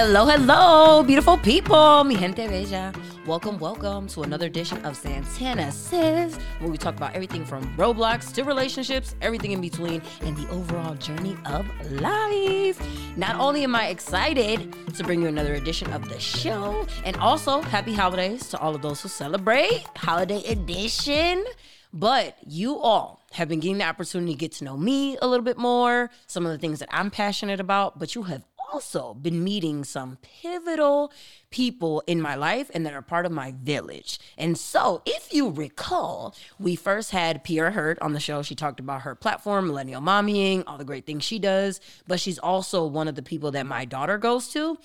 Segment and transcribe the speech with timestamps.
[0.00, 2.92] Hello, hello, beautiful people, mi gente bella.
[3.26, 8.32] Welcome, welcome to another edition of Santana Says, where we talk about everything from Roblox
[8.34, 11.66] to relationships, everything in between, and the overall journey of
[12.00, 12.80] life.
[13.16, 17.60] Not only am I excited to bring you another edition of the show, and also
[17.60, 21.44] happy holidays to all of those who celebrate, holiday edition.
[21.92, 25.44] But you all have been getting the opportunity to get to know me a little
[25.44, 29.42] bit more, some of the things that I'm passionate about, but you have also been
[29.42, 31.12] meeting some pivotal
[31.50, 34.18] people in my life and that are part of my village.
[34.36, 38.42] And so, if you recall, we first had Pierre Hurt on the show.
[38.42, 42.38] She talked about her platform, Millennial Mommying, all the great things she does, but she's
[42.38, 44.78] also one of the people that my daughter goes to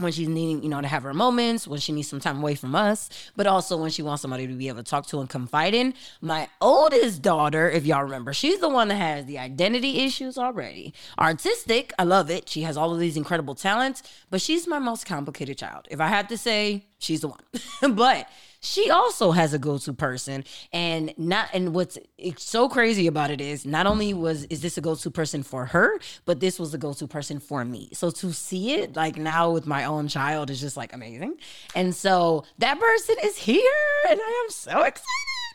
[0.00, 2.54] when she's needing, you know, to have her moments, when she needs some time away
[2.54, 5.28] from us, but also when she wants somebody to be able to talk to and
[5.28, 5.94] confide in.
[6.20, 10.94] My oldest daughter, if y'all remember, she's the one that has the identity issues already.
[11.18, 12.48] Artistic, I love it.
[12.48, 15.86] She has all of these incredible talents, but she's my most complicated child.
[15.90, 17.40] If I had to say, she's the one.
[17.94, 18.28] but
[18.60, 21.98] she also has a go-to person and not and what's
[22.36, 25.98] so crazy about it is not only was is this a go-to person for her
[26.26, 27.88] but this was a go-to person for me.
[27.92, 31.36] So to see it like now with my own child is just like amazing.
[31.74, 33.62] And so that person is here
[34.08, 35.06] and i am so excited.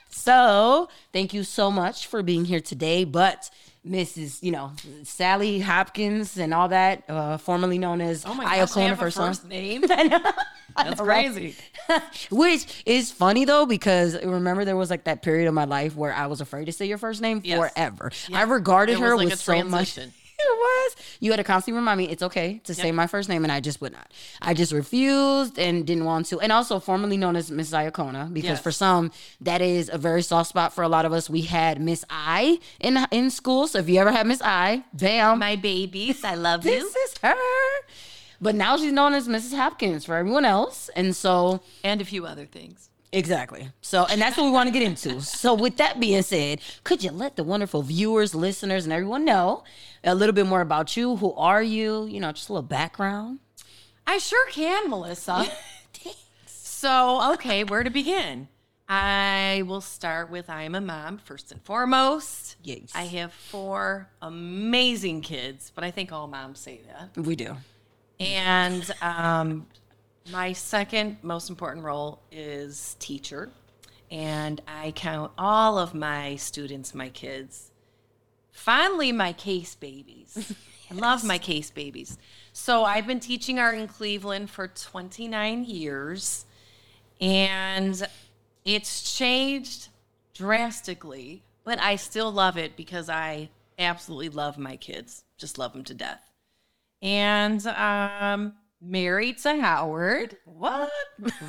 [0.09, 3.49] So thank you so much for being here today but
[3.87, 4.41] Mrs.
[4.41, 4.71] You know
[5.03, 9.07] Sally Hopkins and all that, uh, formerly known as oh my gosh, Iacona have for
[9.07, 9.29] a some.
[9.29, 9.81] first name.
[10.77, 11.55] That's crazy.
[12.31, 16.11] Which is funny though, because remember there was like that period of my life where
[16.13, 17.59] I was afraid to say your first name Yes.
[17.59, 18.11] forever.
[18.33, 19.97] I regarded It her like with so much.
[20.37, 20.95] It was.
[21.21, 23.59] You had to constantly remind me it's okay to say my first name, and I
[23.61, 24.11] just would not.
[24.41, 26.39] I just refused and didn't want to.
[26.39, 28.61] And also, formerly known as Miss Iacona, because Yes.
[28.61, 31.29] for some that is a very soft spot for a lot of us.
[31.29, 35.39] We had Miss I in in school, so if you ever had Miss I, bam,
[35.39, 36.91] My babies, I love this you.
[36.91, 37.35] This is her.
[38.41, 39.55] But now she's known as Mrs.
[39.55, 42.89] Hopkins for everyone else, and so And a few other things.
[43.15, 43.69] Exactly.
[43.79, 45.21] So, and that's what we want to get into.
[45.21, 49.63] So, with that being said, could you let the wonderful viewers, listeners, and everyone know
[50.03, 51.15] a little bit more about you?
[51.15, 52.07] Who are you?
[52.07, 53.39] You know, just a little background.
[54.05, 55.45] I sure can, Melissa.
[56.45, 58.49] so, okay, where to begin?
[58.89, 62.57] I will start with I am a mom, first and foremost.
[62.63, 62.91] Yes.
[62.93, 67.23] I have four amazing kids, but I think all moms say that.
[67.23, 67.55] We do.
[68.19, 69.67] And um,
[70.31, 73.49] my second most important role is teacher.
[74.11, 77.71] And I count all of my students, my kids,
[78.51, 80.53] finally my case babies.
[80.91, 82.17] I love my case babies.
[82.53, 86.45] So I've been teaching art in Cleveland for 29 years.
[87.19, 88.07] And
[88.63, 89.89] it's changed
[90.33, 93.49] drastically, but I still love it because I
[93.79, 95.23] absolutely love my kids.
[95.37, 96.31] Just love them to death
[97.05, 98.53] and um
[98.85, 100.37] married to Howard.
[100.45, 100.91] What?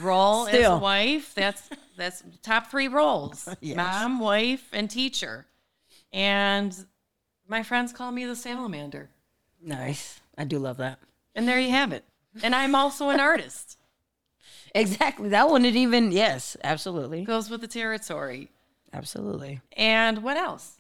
[0.01, 0.77] Role Still.
[0.77, 1.35] as wife.
[1.35, 3.49] That's that's top three roles.
[3.61, 3.77] Yes.
[3.77, 5.47] Mom, wife, and teacher.
[6.13, 6.75] And
[7.49, 9.11] my friends call me the salamander.
[9.63, 10.21] Nice.
[10.39, 10.99] I do love that.
[11.35, 12.05] And there you have it.
[12.43, 13.79] And I'm also an artist.
[14.75, 15.31] Exactly.
[15.31, 17.25] That one didn't even, yes, absolutely.
[17.25, 18.51] Goes with the territory.
[18.93, 19.63] Absolutely.
[19.75, 20.76] And what else?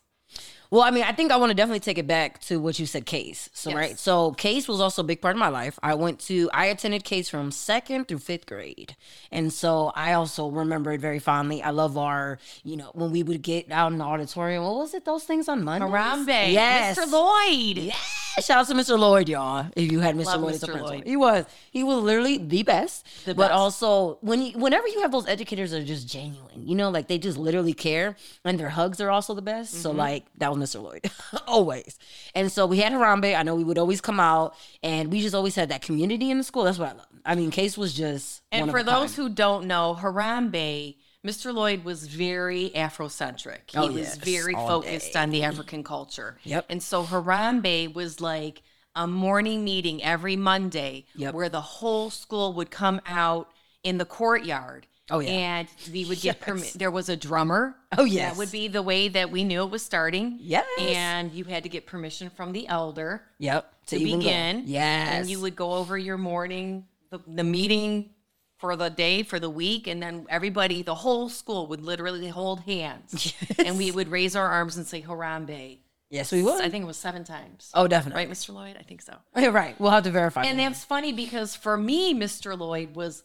[0.70, 2.86] Well, I mean, I think I want to definitely take it back to what you
[2.86, 3.48] said, Case.
[3.52, 3.76] So, Yes.
[3.76, 3.98] right.
[3.98, 5.78] So, Case was also a big part of my life.
[5.82, 8.96] I went to, I attended Case from second through fifth grade.
[9.30, 11.62] And so I also remember it very fondly.
[11.62, 14.94] I love our, you know, when we would get out in the auditorium, what was
[14.94, 15.86] it, those things on Monday?
[15.86, 16.52] Harambe.
[16.52, 16.98] Yes.
[16.98, 17.10] Mr.
[17.10, 17.78] Lloyd.
[17.78, 17.94] Yeah.
[18.38, 18.98] Shout out to Mr.
[18.98, 19.66] Lloyd, y'all.
[19.76, 20.26] If you had Mr.
[20.26, 20.70] Love Lloyd as a Mr.
[20.72, 21.06] principal, Lloyd.
[21.06, 23.06] he was he was literally the best.
[23.24, 23.52] The but best.
[23.52, 27.06] also when you, whenever you have those educators that are just genuine, you know, like
[27.08, 29.80] they just literally care, and their hugs are also the best.
[29.80, 29.98] So Mm-hmm.
[29.98, 30.82] like that was Mr.
[30.82, 31.10] Lloyd,
[31.46, 31.98] always.
[32.34, 33.36] And so we had Harambe.
[33.36, 36.38] I know we would always come out, and we just always had that community in
[36.38, 36.64] the school.
[36.64, 37.06] That's what I love.
[37.24, 39.28] I mean, Case was just And for those kind.
[39.28, 40.96] who don't know, Harambe,
[41.26, 41.52] Mr.
[41.52, 43.70] Lloyd was very Afrocentric.
[43.72, 45.18] He Oh, was very all focused day.
[45.20, 46.38] on the African culture.
[46.44, 46.66] Yep.
[46.68, 48.62] And so Harambe was like
[48.94, 51.34] a morning meeting every Monday Yep.
[51.34, 53.50] where the whole school would come out
[53.86, 54.86] in the courtyard.
[55.08, 55.30] Oh, yeah.
[55.30, 56.44] And we would get Yes.
[56.44, 56.72] permit.
[56.74, 57.76] There was a drummer.
[57.96, 58.32] Oh, yes.
[58.32, 60.38] That would be the way that we knew it was starting.
[60.40, 60.66] Yes.
[60.80, 64.04] And you had to get permission from the elder yep to go.
[64.04, 64.64] begin.
[64.66, 68.10] Yes, And you would go over your morning, the, the meeting
[68.58, 72.60] for the day, for the week, and then everybody, the whole school would literally hold
[72.62, 73.32] hands.
[73.64, 75.78] And we would raise our arms and say Harambe.
[76.10, 76.60] yes, we would.
[76.60, 77.70] I think it was seven times.
[77.74, 78.24] oh, definitely.
[78.26, 78.52] Right, Mr.
[78.52, 78.76] Lloyd?
[78.78, 79.14] I think so.
[79.52, 79.78] Right.
[79.80, 80.42] We'll have to verify.
[80.46, 80.70] And that.
[80.70, 82.58] that's funny because for me, Mr.
[82.58, 83.22] Lloyd was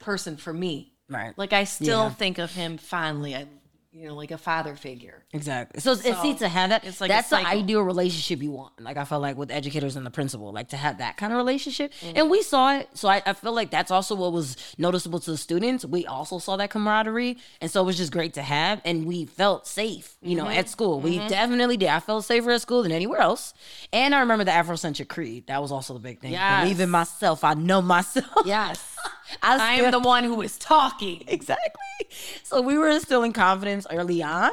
[0.00, 0.92] person for me.
[1.08, 1.32] right.
[1.36, 2.10] Like I still Yeah.
[2.10, 3.34] think of him fondly.
[3.36, 3.46] I
[3.92, 5.24] you know, like a father figure.
[5.32, 5.80] Exactly.
[5.80, 6.84] So, it's So, see to have that.
[6.84, 8.80] it's like that's the ideal relationship you want.
[8.80, 11.36] Like I felt like with educators and the principal, like to have that kind of
[11.38, 11.92] relationship.
[11.94, 12.16] Mm-hmm.
[12.16, 12.88] And we saw it.
[12.94, 15.84] So I, I feel like that's also what was noticeable to the students.
[15.84, 18.80] We also saw that camaraderie, and so it was just great to have.
[18.84, 20.58] And we felt safe, you know, Mm-hmm.
[20.60, 21.00] at school.
[21.00, 21.88] We definitely did.
[21.88, 23.54] I felt safer at school than anywhere else.
[23.92, 25.48] And I remember the Afrocentric creed.
[25.48, 26.30] That was also the big thing.
[26.30, 26.62] Yes.
[26.62, 27.42] Believe in myself.
[27.42, 28.46] I know myself.
[28.46, 28.86] Yes.
[29.42, 31.24] I I'm the one who is talking.
[31.26, 31.70] exactly.
[32.42, 34.50] So we were instilling confidence early on.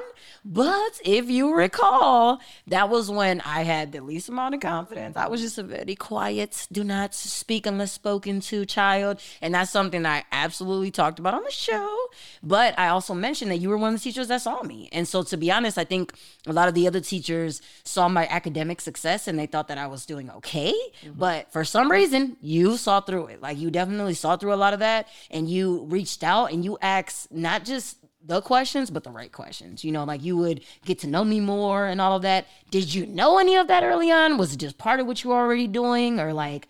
[0.49, 5.17] But if you recall, that was when I had the least amount of confidence.
[5.17, 9.19] I was just a very quiet, do not speak unless spoken to child.
[9.41, 11.93] And that's something I absolutely talked about on the show.
[12.41, 14.87] But I also mentioned that you were one of the teachers that saw me.
[14.93, 16.13] And so, to be honest, I think
[16.45, 19.87] a lot of the other teachers saw my academic success and they thought that I
[19.87, 20.73] was doing okay.
[21.03, 21.19] Mm-hmm.
[21.19, 23.41] But for some reason, you saw through it.
[23.41, 25.09] Like, you definitely saw through a lot of that.
[25.29, 27.97] And you reached out and you asked not just
[28.27, 29.83] the questions, but the right questions.
[29.83, 32.45] You know, like you would get to know me more and all of that.
[32.69, 34.37] Did you know any of that early on?
[34.37, 36.67] Was it just part of what you were already doing, or like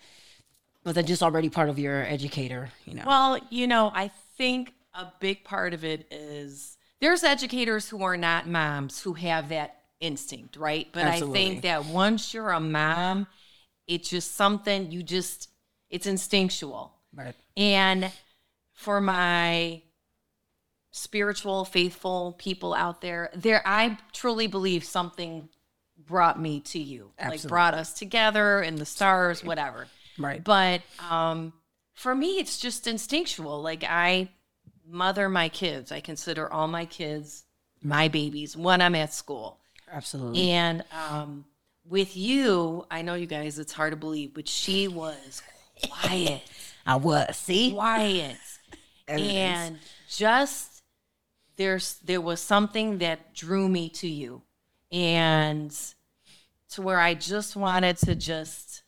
[0.84, 2.70] was that just already part of your educator?
[2.86, 7.88] You know, Well, you know, I think a big part of it is there's educators
[7.88, 10.88] who are not moms who have that instinct, right?
[10.92, 11.40] But Absolutely.
[11.40, 13.26] I think that once you're a mom,
[13.86, 15.50] it's just something you just
[15.90, 16.94] it's instinctual.
[17.14, 17.34] right.
[17.56, 18.12] And
[18.72, 19.82] for my
[20.98, 25.48] spiritual, faithful people out there, there I truly believe something
[26.06, 27.12] brought me to you.
[27.22, 29.88] Like brought us together in the stars, whatever.
[30.18, 30.42] Right.
[30.42, 31.52] But um
[31.94, 33.62] for me it's just instinctual.
[33.62, 34.30] Like I
[34.86, 35.92] mother my kids.
[35.92, 37.44] I consider all my kids
[37.82, 39.58] my babies when I'm at school.
[39.90, 40.50] Absolutely.
[40.50, 41.44] And um
[41.84, 45.42] with you, I know you guys it's hard to believe, but she was
[45.88, 46.42] quiet
[46.86, 47.36] I was.
[47.36, 48.38] See, quiet
[49.08, 49.78] and
[50.08, 50.67] just
[51.58, 54.40] there's there was something that drew me to you.
[54.90, 55.70] And
[56.70, 58.82] to where i just wanted to just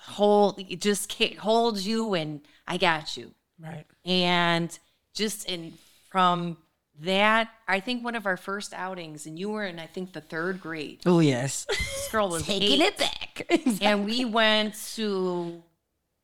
[0.00, 3.32] hold just hold you and i got you.
[3.60, 3.84] Right.
[4.04, 4.76] and
[5.14, 5.74] just in
[6.10, 6.56] from
[7.00, 10.20] that i think one of our first outings and you were in i think the
[10.20, 11.00] third grade.
[11.06, 12.86] Oh yes, this girl was taking eight.
[12.86, 13.46] it back.
[13.80, 15.62] and we went to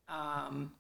[0.09, 0.73] um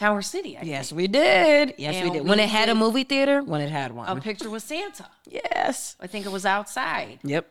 [0.00, 0.56] Tower City.
[0.56, 1.74] I yes, we did.
[1.76, 2.26] Yes, we And did.
[2.26, 4.08] When it had a movie theater, when it had one.
[4.08, 5.06] a picture with Santa.
[5.26, 5.94] yes.
[6.00, 7.18] I think it was outside.
[7.22, 7.46] Yep.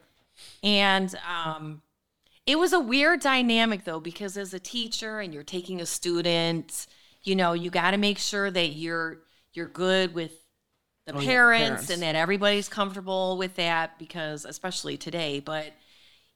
[0.63, 1.81] And um
[2.48, 6.88] it was a weird dynamic though because as a teacher and you're taking a student,
[7.24, 9.19] you know, you got to make sure that you're
[9.54, 10.31] you're good with
[11.06, 11.90] the Oh, parents, parents.
[11.92, 15.74] and that everybody's comfortable with that because especially today, but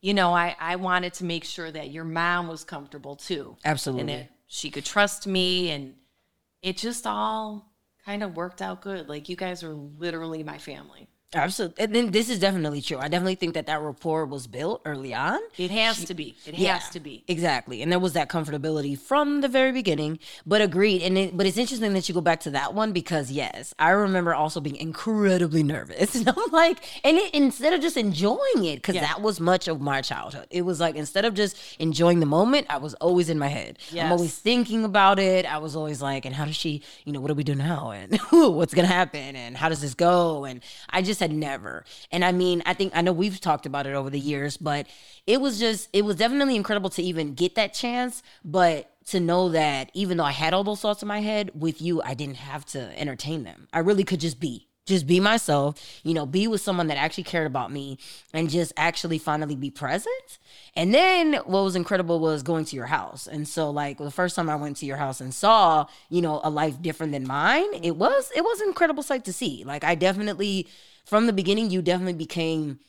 [0.02, 3.58] you know, I I wanted to make sure that your mom was comfortable too.
[3.66, 4.02] Absolutely.
[4.02, 5.96] and that she could trust me and
[6.64, 7.72] it just all
[8.06, 9.08] kind of worked out good.
[9.08, 11.84] Like you guys are literally my family Absolutely.
[11.84, 12.98] And then this is definitely true.
[12.98, 15.40] I definitely think that that rapport was built early on.
[15.58, 16.36] it has to be.
[16.46, 17.24] It Yeah, has to be.
[17.28, 17.82] Exactly.
[17.82, 21.02] And there was that comfortability from the very beginning but agreed.
[21.02, 23.90] And it, but it's interesting that you go back to that one because yes i
[23.90, 26.16] remember also being incredibly nervous.
[26.24, 29.02] And i'm like and it, instead of just enjoying it because Yeah.
[29.02, 30.48] that was much of my childhood.
[30.52, 33.80] It was like instead of just enjoying the moment i was always in my head.
[34.00, 35.46] I'm always thinking about it.
[35.46, 37.92] I was always like and how does she you know what do we do now?
[37.92, 39.36] And what's gonna happen?
[39.36, 40.46] And how does this go?
[40.46, 41.86] And i just had never.
[42.12, 44.88] And i mean i think i know we've talked about it over the years but
[45.26, 49.50] it was just it was definitely incredible to even get that chance but to know
[49.50, 52.38] that even though i had all those thoughts in my head with you i didn't
[52.38, 53.68] have to entertain them.
[53.74, 57.24] I really could just be just be myself, you know, be with someone that actually
[57.24, 57.98] cared about me
[58.34, 60.40] and just actually finally be present.
[60.76, 63.28] And then what was incredible was going to your house.
[63.28, 66.42] And so like the first time I went to your house and saw, you know,
[66.44, 69.64] a life different than mine, it was it was an incredible sight to see.
[69.66, 70.68] Like I definitely
[71.06, 72.80] from the beginning you definitely became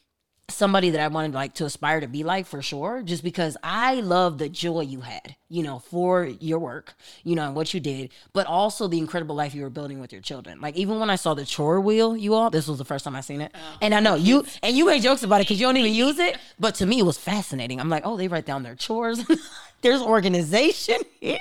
[0.48, 3.94] somebody that I wanted like to aspire to be like for sure, just because I
[3.94, 7.80] love the joy you had, you know, for your work, you know, and what you
[7.80, 10.60] did, but also the incredible life you were building with your children.
[10.60, 13.16] Like even when I saw the chore wheel, you all, this was the first time
[13.16, 15.60] I seen it, oh, and I know you and you made jokes about it because
[15.60, 17.80] you don't even use it, but to me it was fascinating.
[17.80, 19.24] I'm like, oh, they write down their chores.
[19.80, 21.38] There's organization here,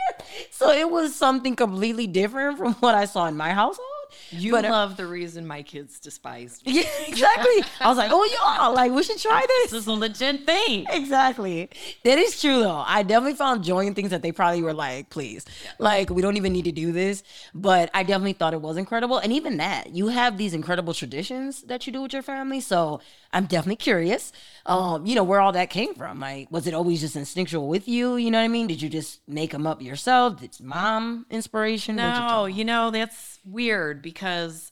[0.52, 3.93] so it was something completely different from what I saw in my household.
[4.34, 7.63] You But, uh, love the reason my kids despised me Yeah, exactly.
[7.80, 9.72] I was like, oh, y'all, like we should try this.
[9.72, 11.70] this is a legit thing Exactly.
[12.04, 12.84] That is true though.
[12.86, 15.46] I definitely found joy in things that they probably were like, please.
[15.80, 17.24] Like, we don't even need to do this.
[17.54, 19.18] But I definitely thought it was incredible.
[19.18, 22.60] And even that, you have these incredible traditions that you do with your family.
[22.62, 23.00] So
[23.32, 24.32] I'm definitely curious,
[24.65, 26.20] um, you know, where all that came from.
[26.20, 28.15] Like, was it always just instinctual with you?
[28.15, 28.67] You know what I mean?
[28.67, 30.39] Did you just make them up yourself?
[30.39, 31.98] Did mom inspiration?
[31.98, 34.72] What'd you no you know that's weird because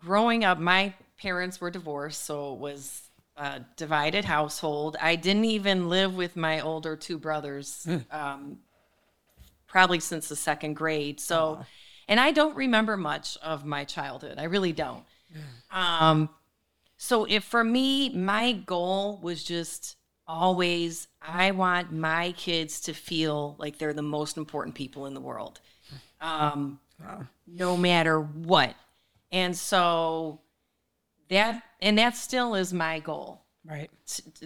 [0.00, 3.02] growing up, my parents were divorced, so it was
[3.36, 4.96] a divided household.
[5.00, 8.58] I didn't even live with my older two brothers, um,
[9.66, 11.20] probably since the second grade.
[11.20, 11.64] So,
[12.06, 14.38] and I don't remember much of my childhood.
[14.38, 15.04] I really don't.
[15.70, 16.30] Um,
[16.98, 23.56] so if for me, my goal was just always I want my kids to feel
[23.58, 25.60] like they're the most important people in the world.
[26.20, 26.80] Um,
[27.46, 28.74] no matter what.
[29.30, 30.40] And so
[31.28, 33.42] that and that still is my goal.
[33.64, 33.90] Right.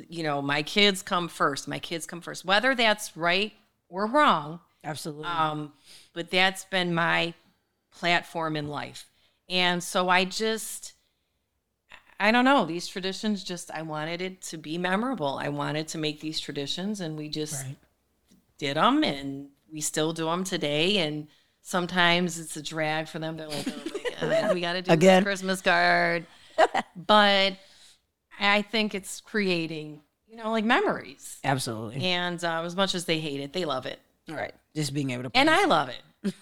[0.08, 1.68] You know, my kids come first.
[1.68, 2.44] My kids come first.
[2.44, 3.52] Whether that's right
[3.88, 5.26] or wrong, Absolutely.
[5.26, 5.72] um,
[6.12, 7.34] but that's been my
[7.92, 9.06] platform in life.
[9.48, 10.94] And so I just,
[12.22, 15.40] I don't know, these traditions just, I wanted it to be memorable.
[15.42, 17.76] I wanted to make these traditions, and we just right.
[18.58, 20.98] did them, and we still do them today.
[20.98, 21.26] And
[21.62, 23.36] sometimes it's a drag for them.
[23.36, 25.24] They're like, oh my God, we got to do Again.
[25.24, 26.26] this Christmas card.
[26.96, 27.54] but
[28.38, 31.38] I think it's creating, you know, like memories.
[31.42, 32.04] Absolutely.
[32.04, 33.98] And uh, as much as they hate it, they love it.
[34.28, 34.54] All right.
[34.76, 35.30] Just being able to.
[35.34, 36.02] And I love it.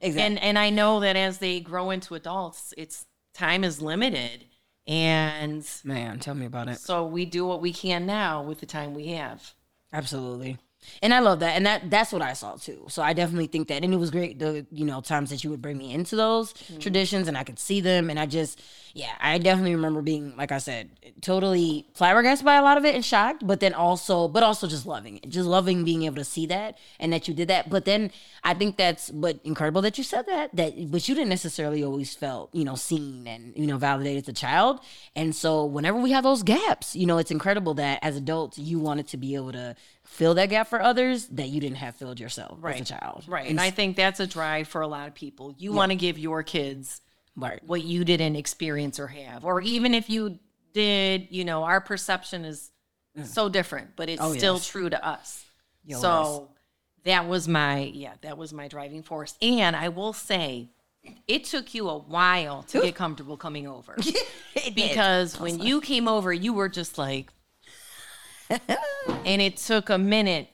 [0.00, 0.22] exactly.
[0.22, 4.46] and and I know that as they grow into adults, it's time is limited,
[4.90, 6.78] and Man, tell me about it.
[6.78, 9.54] so we do what we can now with the time we have.
[9.92, 10.58] Absolutely.
[11.02, 11.56] And I love that.
[11.56, 12.86] And that that's what I saw too.
[12.88, 15.50] So I definitely think that and it was great the you know times that you
[15.50, 16.78] would bring me into those mm-hmm.
[16.78, 20.52] traditions and I could see them and I just yeah, I definitely remember being like
[20.52, 24.42] I said, totally flabbergasted by a lot of it and shocked, but then also but
[24.42, 25.28] also just loving it.
[25.28, 27.70] Just loving being able to see that and that you did that.
[27.70, 28.10] But then
[28.44, 32.14] I think that's but incredible that you said that that but you didn't necessarily always
[32.14, 34.80] felt, you know, seen and you know validated as a child.
[35.14, 38.78] And so whenever we have those gaps, you know, it's incredible that as adults you
[38.78, 39.76] wanted to be able to
[40.10, 43.24] fill that gap for others that you didn't have filled yourself as a child.
[43.28, 43.48] Right.
[43.48, 45.54] And I think that's a drive for a lot of people.
[45.56, 47.00] You want to give your kids
[47.36, 47.60] Right.
[47.64, 49.44] what you didn't experience or have.
[49.44, 50.38] Or even if you
[50.74, 52.70] did, you know, our perception is
[53.16, 53.24] mm.
[53.24, 54.66] so different, but it's Oh, still yes.
[54.66, 55.44] true to us.
[55.84, 56.48] Yo, so
[57.04, 59.36] that was my yeah, that was my driving force.
[59.40, 60.70] And I will say
[61.28, 63.96] it took you a while to get comfortable coming over.
[64.74, 67.32] because when you came over, you were just like
[69.24, 70.48] and it took a minute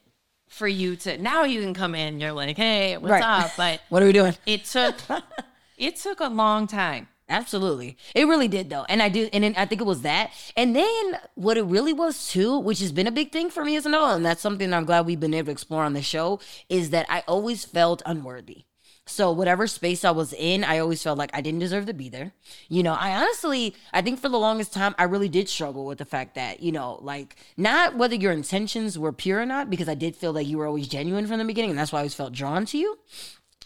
[0.49, 3.23] for you to now you can come in, you're like, "Hey, what's Right.
[3.23, 4.35] up?" But What are we doing?
[4.47, 4.95] it took
[5.77, 7.09] it took a long time.
[7.29, 7.97] Absolutely.
[8.15, 8.85] It really did though.
[8.89, 10.31] And I do and then I think it was that.
[10.57, 13.75] And then what it really was too, which has been a big thing for me
[13.77, 16.03] as an adult, and that's something I'm glad we've been able to explore on the
[16.03, 16.39] show,
[16.69, 18.65] is that I always felt unworthy.
[19.09, 22.09] So whatever space I was in, I always felt like I didn't deserve to be
[22.09, 22.33] there.
[22.69, 25.99] You know, I honestly, I think for the longest time, I really did struggle with
[25.99, 29.89] the fact that, you know, like not whether your intentions were pure or not, because
[29.89, 32.03] I did feel like you were always genuine from the beginning, and that's why I
[32.03, 32.99] always felt drawn to you.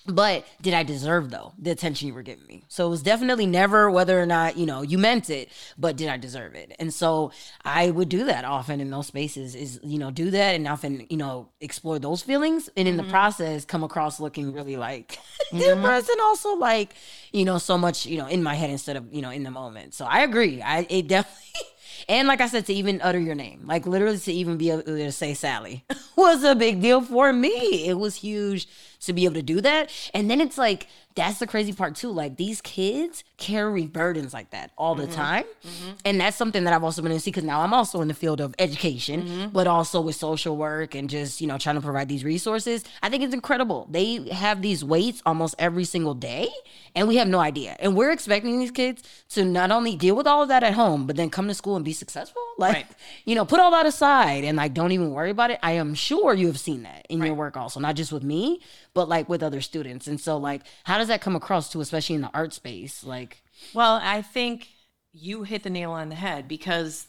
[0.06, 2.64] But did I deserve though the attention you were giving me?
[2.68, 6.08] So it was definitely never whether or not you know you meant it, but did
[6.08, 6.74] I deserve it?
[6.78, 7.32] And so
[7.64, 9.54] I would do that often in those spaces.
[9.54, 13.02] Is you know do that and often you know explore those feelings, and in the
[13.02, 13.12] mm-hmm.
[13.12, 15.18] process come across looking really like
[15.52, 15.58] mm-hmm.
[15.58, 16.94] depressed and also like
[17.32, 19.50] you know so much you know in my head instead of you know in the
[19.50, 19.92] moment.
[19.94, 20.62] So I agree.
[20.62, 21.40] I it definitely.
[22.10, 24.82] And like I said, to even utter your name, like literally to even be able
[24.82, 25.84] to say Sally
[26.16, 27.86] was a big deal for me.
[27.86, 28.66] It was huge
[29.02, 29.90] to be able to do that.
[30.12, 32.10] And then it's like, that's the crazy part too.
[32.10, 35.12] Like these kids carry burdens like that all the mm-hmm.
[35.12, 35.44] time.
[35.44, 35.90] Mm-hmm.
[36.04, 38.08] And that's something that I've also been able to see because now I'm also in
[38.08, 39.48] the field of education, mm-hmm.
[39.48, 42.84] but also with social work and just, you know, trying to provide these resources.
[43.02, 43.88] I think it's incredible.
[43.90, 46.48] They have these weights almost every single day
[46.94, 47.76] and we have no idea.
[47.80, 51.06] And we're expecting these kids to not only deal with all of that at home,
[51.06, 52.42] but then come to school and be successful.
[52.58, 52.86] Like, Right.
[53.24, 55.60] you know, put all that aside and like don't even worry about it.
[55.62, 58.60] I am sure you have seen that in your work also, not just with me,
[58.92, 60.06] but like with other students.
[60.08, 63.04] And so like how does that come across too, especially in the art space?
[63.04, 63.42] Like
[63.72, 64.68] Well, I think
[65.12, 67.06] you hit the nail on the head because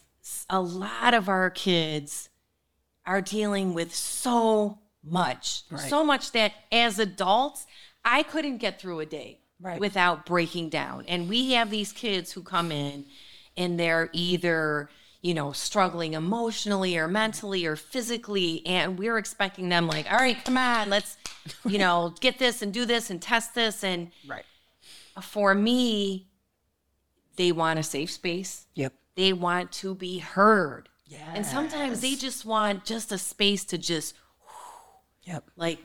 [0.48, 2.28] a lot of our kids
[3.04, 5.90] are dealing with so much, Right.
[5.90, 7.66] so much that as adults,
[8.04, 9.78] I couldn't get through a day Right.
[9.80, 11.04] without breaking down.
[11.06, 13.06] And we have these kids who come in
[13.56, 14.88] and they're either
[15.20, 20.44] you know struggling emotionally or mentally or physically and we're expecting them like all right
[20.44, 21.16] come on let's
[21.64, 24.44] you know get this and do this and test this and Right.
[25.20, 26.26] for me,
[27.36, 28.66] they want a safe space.
[28.74, 28.92] Yep.
[29.14, 30.88] They want to be heard.
[31.06, 31.30] Yeah.
[31.34, 34.14] And sometimes they just want just a space to just
[35.24, 35.50] Yep.
[35.56, 35.78] like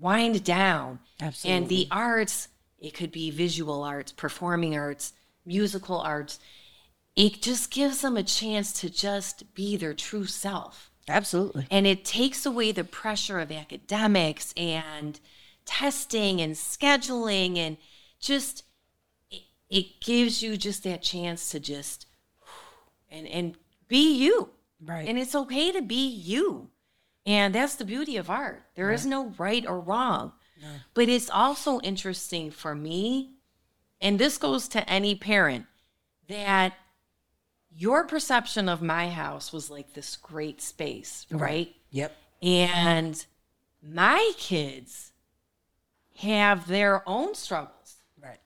[0.00, 0.98] wind down.
[1.20, 1.56] Absolutely.
[1.58, 2.48] And the arts,
[2.80, 5.12] it could be visual arts, performing arts,
[5.44, 6.38] musical arts.
[7.18, 10.92] It just gives them a chance to just be their true self.
[11.08, 11.66] Absolutely.
[11.68, 15.18] And it takes away the pressure of academics and
[15.64, 17.76] testing and scheduling and
[18.20, 18.62] just
[19.68, 22.06] it gives you just that chance to just
[23.10, 23.56] and and
[23.88, 24.50] be you.
[24.80, 25.08] Right.
[25.08, 26.70] And it's okay to be you.
[27.26, 28.62] And that's the beauty of art.
[28.76, 30.34] There is no right or wrong.
[30.94, 33.32] But it's also interesting for me,
[34.00, 35.66] and this goes to any parent,
[36.28, 36.74] that
[37.80, 41.72] your perception of my house was like this great space, right?
[41.92, 42.12] Yep.
[42.42, 43.24] And
[43.82, 45.12] my kids
[46.16, 48.40] have their own struggles Right.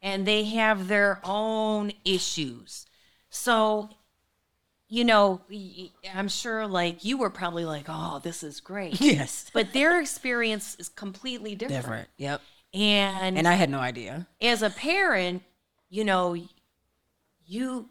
[0.00, 2.86] and they have their own issues.
[3.28, 3.90] So,
[4.88, 5.42] you know,
[6.14, 8.98] I'm sure like you were probably like, oh, this is great.
[9.00, 9.50] Yes.
[9.52, 11.82] But their experience is completely different.
[11.82, 12.08] Different.
[12.16, 12.40] Yep.
[12.72, 14.26] And, And I had no idea.
[14.40, 15.42] as a parent,
[15.90, 16.34] you know,
[17.46, 17.88] you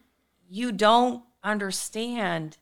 [0.49, 2.57] you don't understand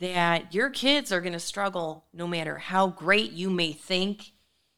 [0.00, 4.32] that your kids are going to struggle no matter how great you may think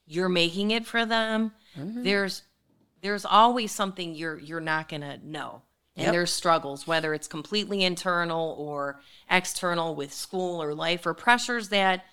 [0.07, 1.53] you're making it for them.
[1.79, 2.03] Mm-hmm.
[2.03, 2.43] There's
[3.03, 5.63] there's always something you're you're not going to know.
[5.97, 6.13] And Yep.
[6.13, 9.01] there's struggles whether it's completely internal or
[9.31, 12.05] external with school or life or pressures that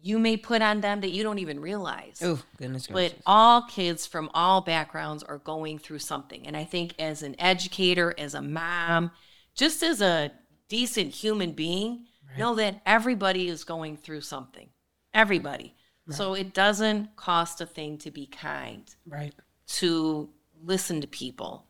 [0.00, 2.20] you may put on them that you don't even realize.
[2.22, 3.22] Oh goodness But gracious.
[3.26, 6.46] all kids from all backgrounds are going through something.
[6.46, 9.10] And I think as an educator, as a mom,
[9.58, 10.30] just as a
[10.68, 12.06] decent human being,
[12.38, 14.68] know that everybody is going through something.
[15.12, 15.74] Everybody.
[16.10, 19.34] So it doesn't cost a thing to be kind, right.
[19.66, 20.30] to
[20.64, 21.66] listen to people.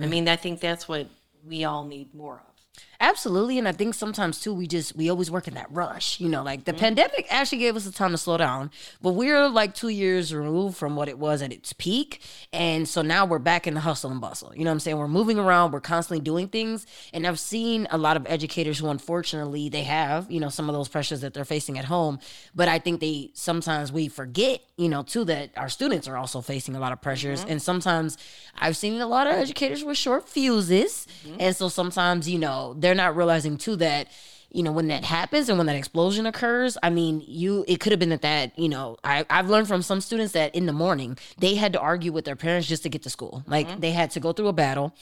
[0.00, 1.06] I mean, I think that's what
[1.44, 2.53] we all need more of.
[3.00, 6.20] Absolutely, and I think sometimes too we just we always work in that rush.
[6.20, 6.80] You know, like the mm-hmm.
[6.80, 8.70] pandemic actually gave us the time to slow down,
[9.02, 13.02] but we're like two years removed from what it was at its peak, and so
[13.02, 14.54] now we're back in the hustle and bustle.
[14.54, 14.96] You know what I'm saying?
[14.96, 18.88] We're moving around, we're constantly doing things, and I've seen a lot of educators who,
[18.88, 22.20] unfortunately, they have you know some of those pressures that they're facing at home,
[22.54, 26.40] but I think they sometimes we forget you know too that our students are also
[26.40, 27.50] facing a lot of pressures, mm-hmm.
[27.50, 28.16] and sometimes
[28.56, 31.36] I've seen a lot of educators with short fuses, mm-hmm.
[31.38, 34.08] and so sometimes you know they're not realizing too that
[34.50, 37.92] you know when that happens and when that explosion occurs i mean you it could
[37.92, 40.72] have been that that you know I, i've learned from some students that in the
[40.72, 43.42] morning they had to argue with their parents just to get to school.
[43.46, 43.80] Like mm-hmm.
[43.80, 44.94] they had to go through a battle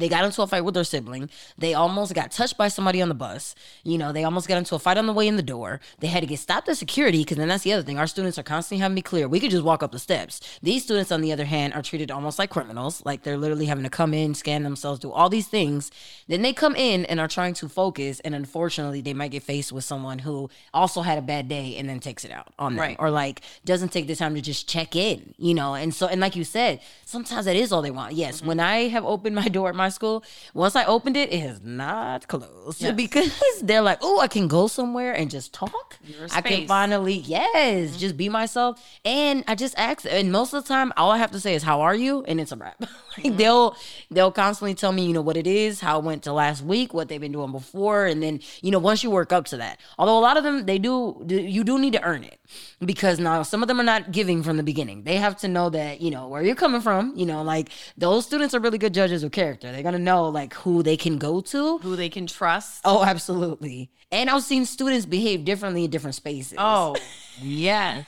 [0.00, 1.30] they got into a fight with their sibling.
[1.58, 3.54] They almost got touched by somebody on the bus.
[3.84, 5.80] You know, they almost got into a fight on the way in the door.
[6.00, 7.98] They had to get stopped at security because then that's the other thing.
[7.98, 9.28] Our students are constantly having to be clear.
[9.28, 10.40] We could just walk up the steps.
[10.62, 13.02] These students, on the other hand, are treated almost like criminals.
[13.04, 15.90] Like they're literally having to come in, scan themselves, do all these things.
[16.28, 18.20] Then they come in and are trying to focus.
[18.20, 21.88] And unfortunately, they might get faced with someone who also had a bad day and
[21.88, 22.80] then takes it out on them.
[22.80, 22.96] Right.
[22.98, 25.74] Or like doesn't take the time to just check in, you know.
[25.74, 28.14] And so, and like you said, sometimes that is all they want.
[28.14, 28.48] Yes, mm-hmm.
[28.48, 30.24] when I have opened my door at my school,
[30.54, 32.94] once I opened it, it has not closed Yes.
[32.94, 35.98] because they're like, oh, I can go somewhere and just talk.
[36.32, 37.98] I can finally, yes, mm-hmm.
[37.98, 38.82] just be myself.
[39.04, 41.62] And I just ask, and most of the time, all I have to say is,
[41.62, 42.76] "How are you?" and it's a wrap.
[42.80, 43.36] like mm-hmm.
[43.36, 43.76] they'll
[44.10, 46.94] they'll constantly tell me, you know, what it is, how it went to last week,
[46.94, 49.78] what they've been doing before, and then you know, once you work up to that.
[49.98, 52.40] Although a lot of them, they do, you do need to earn it
[52.84, 55.04] because now some of them are not giving from the beginning.
[55.04, 57.12] They have to know that you know where you're coming from.
[57.16, 59.69] You know, like those students are really good judges of character.
[59.72, 61.78] They're gonna know like who they can go to.
[61.78, 62.80] Who they can trust.
[62.84, 63.90] Oh, absolutely.
[64.12, 66.56] And I've seen students behave differently in different spaces.
[66.58, 66.96] Oh,
[67.42, 68.06] yes.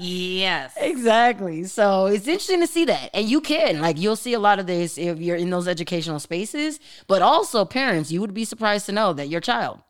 [0.00, 0.74] yes.
[0.76, 1.64] Exactly.
[1.64, 3.10] So it's interesting to see that.
[3.14, 6.18] And you can, like, you'll see a lot of this if you're in those educational
[6.18, 6.80] spaces.
[7.06, 9.80] But also, parents, you would be surprised to know that your child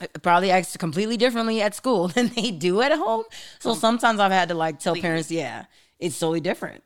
[0.00, 3.24] uh, probably acts completely differently at school than they do at home.
[3.60, 5.66] So sometimes I've had to, like, tell parents, yeah,
[6.00, 6.82] it's totally different.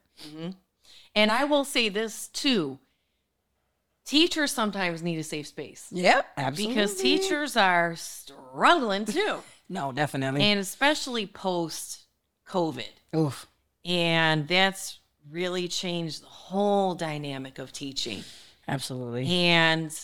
[1.15, 2.79] And I will say this too.
[4.09, 6.27] Teachers sometimes need a safe space Yep.
[6.39, 6.75] Absolutely.
[6.75, 9.39] because teachers are struggling too.
[9.71, 10.41] No, definitely.
[10.43, 12.07] and especially post
[12.49, 12.89] COVID.
[13.15, 13.47] Oof.
[13.85, 14.99] And that's
[15.31, 18.25] really changed the whole dynamic of teaching.
[18.67, 19.27] Absolutely.
[19.29, 19.95] And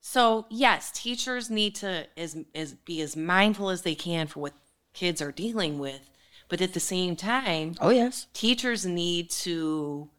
[0.00, 4.52] so, yes, teachers need to as, as be as mindful as they can for what
[4.92, 6.10] kids are dealing with,
[6.50, 8.26] but at the same time, Oh, yes.
[8.34, 10.10] teachers need to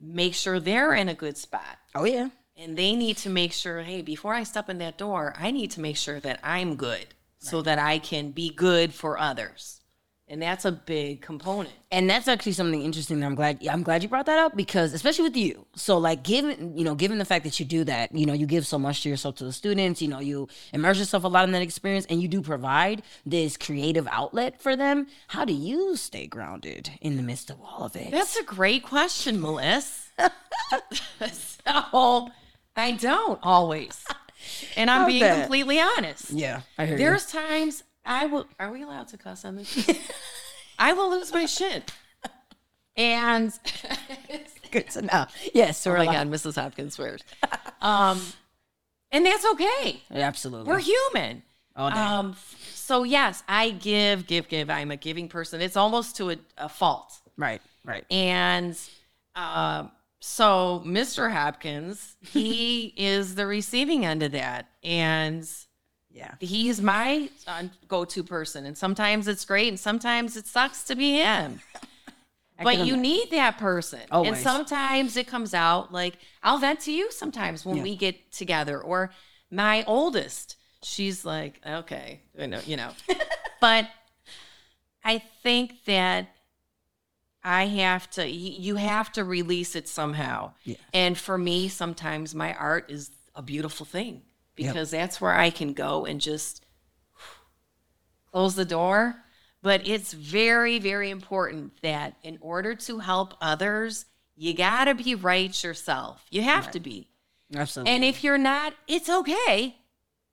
[0.00, 1.78] make sure they're in a good spot.
[1.94, 2.30] Oh, yeah.
[2.60, 5.70] And they need to make sure, hey, before I step in that door, I need
[5.72, 7.06] to make sure that I'm good
[7.38, 9.80] so that I can be good for others.
[10.28, 11.74] And that's a big component.
[11.90, 14.92] and that's actually something interesting that I'm glad I'm glad you brought that up because
[14.92, 15.66] especially with you.
[15.74, 18.46] So like given you know, given the fact that you do that, you know, you
[18.46, 21.46] give so much to yourself to the students, you know, you immerse yourself a lot
[21.46, 25.08] in that experience and you do provide this creative outlet for them.
[25.28, 28.12] How do you stay grounded in the midst of all of it?
[28.12, 30.10] That's a great question, Melissa.
[31.32, 32.30] so
[32.80, 34.04] I don't always.
[34.76, 36.30] And I'm being completely honest.
[36.30, 39.88] yeah, I hear There's times I will are we allowed to cuss on this?
[40.78, 41.92] I will lose my shit.
[42.96, 43.52] And
[44.70, 45.26] Good to know.
[45.52, 46.54] Yes, Oh we're my like, God, Mrs.
[46.60, 47.22] Hopkins swears.
[47.82, 48.20] um,
[49.12, 50.02] and that's okay.
[50.10, 50.68] absolutely.
[50.68, 51.42] We're human.
[51.76, 51.96] All day.
[51.96, 52.36] Um,
[52.74, 54.70] so yes, I give, give, give.
[54.70, 55.60] I'm a giving person.
[55.60, 57.12] It's almost to a, a fault.
[57.36, 58.04] right, right.
[58.10, 58.78] And
[59.34, 59.90] um,
[60.20, 61.32] so Mr.
[61.32, 64.66] Hopkins, he is the receiving end of that.
[64.84, 65.48] And
[66.10, 66.34] Yeah.
[66.40, 68.66] he's my uh, go-to person.
[68.66, 71.60] And sometimes it's great and sometimes it sucks to be him.
[72.62, 74.00] but you ima- need that person.
[74.10, 77.82] And sometimes it comes out like I'll vent to you sometimes when Yeah.
[77.82, 78.80] we get together.
[78.80, 79.10] Or
[79.50, 82.90] my oldest, she's like, okay, you know, you know.
[83.60, 83.88] but
[85.02, 86.28] I think that
[87.42, 90.52] I have to, you have to release it somehow.
[90.64, 90.76] Yeah.
[90.92, 94.22] And for me, sometimes my art is a beautiful thing
[94.56, 94.68] Yep.
[94.74, 96.62] because that's where I can go and just
[98.30, 99.16] close the door.
[99.62, 105.14] But it's very, very important that in order to help others, you got to be
[105.14, 106.24] right yourself.
[106.30, 107.08] You have to be.
[107.54, 107.92] Absolutely.
[107.92, 109.76] And if you're not, it's okay.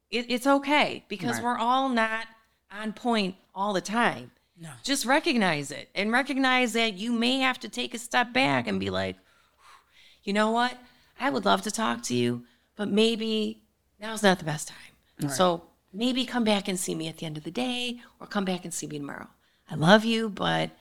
[0.09, 1.43] It, it's okay because Right.
[1.43, 2.27] we're all not
[2.71, 4.31] on point all the time.
[4.59, 4.69] No.
[4.83, 8.79] Just recognize it and recognize that you may have to take a step back and
[8.79, 9.15] be like,
[10.23, 10.77] you know what?
[11.19, 12.43] I would love to talk to you,
[12.75, 13.61] but maybe
[13.99, 15.29] now's not the best time.
[15.29, 18.45] So maybe come back and see me at the end of the day or come
[18.45, 19.27] back and see me tomorrow.
[19.69, 20.71] I love you, but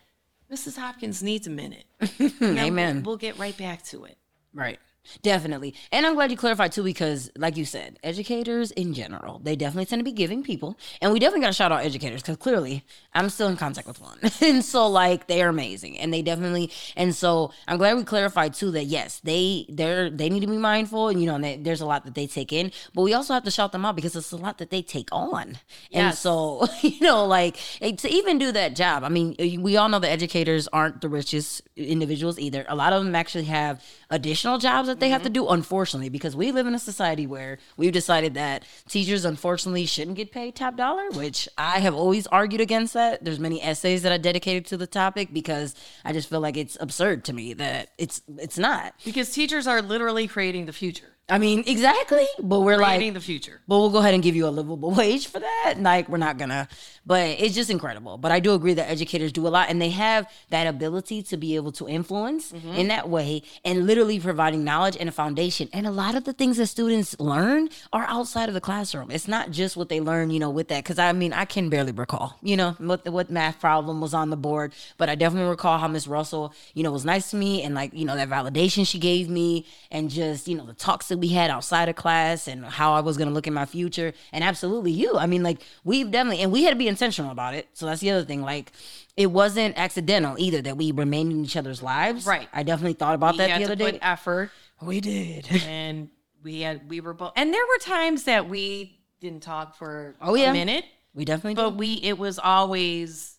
[0.51, 0.79] Mrs.
[0.79, 1.85] Hopkins needs a minute.
[2.43, 2.97] Amen.
[2.97, 4.17] We'll, we'll get right back to it.
[4.55, 4.79] Right.
[5.23, 5.75] Definitely.
[5.93, 9.87] And I'm glad you clarified too, because like you said, educators in general, they definitely
[9.87, 10.79] tend to be giving people.
[11.01, 14.01] And we definitely got to shout out educators because clearly I'm still in contact with
[14.01, 14.19] one.
[14.41, 15.99] and so like they are amazing.
[15.99, 20.29] And they definitely, and so I'm glad we clarified too that yes, they, they're, they
[20.29, 22.53] need to be mindful and you know, and they, there's a lot that they take
[22.53, 24.83] in, but we also have to shout them out because it's a lot that they
[24.83, 25.59] take on.
[25.93, 29.99] And so, you know, like to even do that job, I mean, we all know
[29.99, 32.65] that educators aren't the richest individuals either.
[32.69, 35.45] A lot of them actually have additional jobs that they have to mm-hmm.
[35.45, 40.17] do, unfortunately, because we live in a society where we've decided that teachers, unfortunately, shouldn't
[40.17, 43.25] get paid top dollar, which I have always argued against that.
[43.25, 46.77] There's many essays that I dedicated to the topic because I just feel like it's
[46.81, 48.95] absurd to me that it's it's not.
[49.05, 51.16] Because teachers are literally creating the future.
[51.29, 53.61] I mean, exactly, but we're like Creating the future.
[53.67, 55.75] but we'll go ahead and give you a livable wage for that.
[55.77, 56.69] Like we're not gonna,
[57.05, 58.17] but it's just incredible.
[58.17, 61.37] But I do agree that educators do a lot, and they have that ability to
[61.37, 62.75] be able to influence mm-hmm.
[62.75, 65.69] in that way, and literally providing knowledge and a foundation.
[65.73, 69.11] And a lot of the things that students learn are outside of the classroom.
[69.11, 70.85] It's not just what they learn, you know, with that.
[70.85, 74.31] Because I mean, I can barely recall, you know, what what math problem was on
[74.31, 77.65] the board, but I definitely recall how Miss Russell, you know, was nice to me,
[77.65, 81.11] and like you know that validation she gave me, and just you know the talks
[81.17, 84.13] that we had outside of class, and how I was gonna look in my future,
[84.33, 85.17] and absolutely you.
[85.17, 87.69] I mean, like we've definitely, and we had to be intentional about it.
[87.73, 88.73] So that's the other thing, like.
[89.17, 92.27] It wasn't accidental either that we remained in each other's lives.
[92.27, 92.51] Right.
[92.53, 93.99] I definitely thought about We that the to other day.
[94.03, 94.51] effort,
[94.83, 95.49] We did.
[95.67, 96.11] and
[96.43, 97.33] we had we were both.
[97.35, 100.51] And there were times that we didn't talk for Oh, yeah.
[100.51, 101.79] a minute, We definitely but did.
[101.79, 103.39] we it was always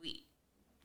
[0.00, 0.26] we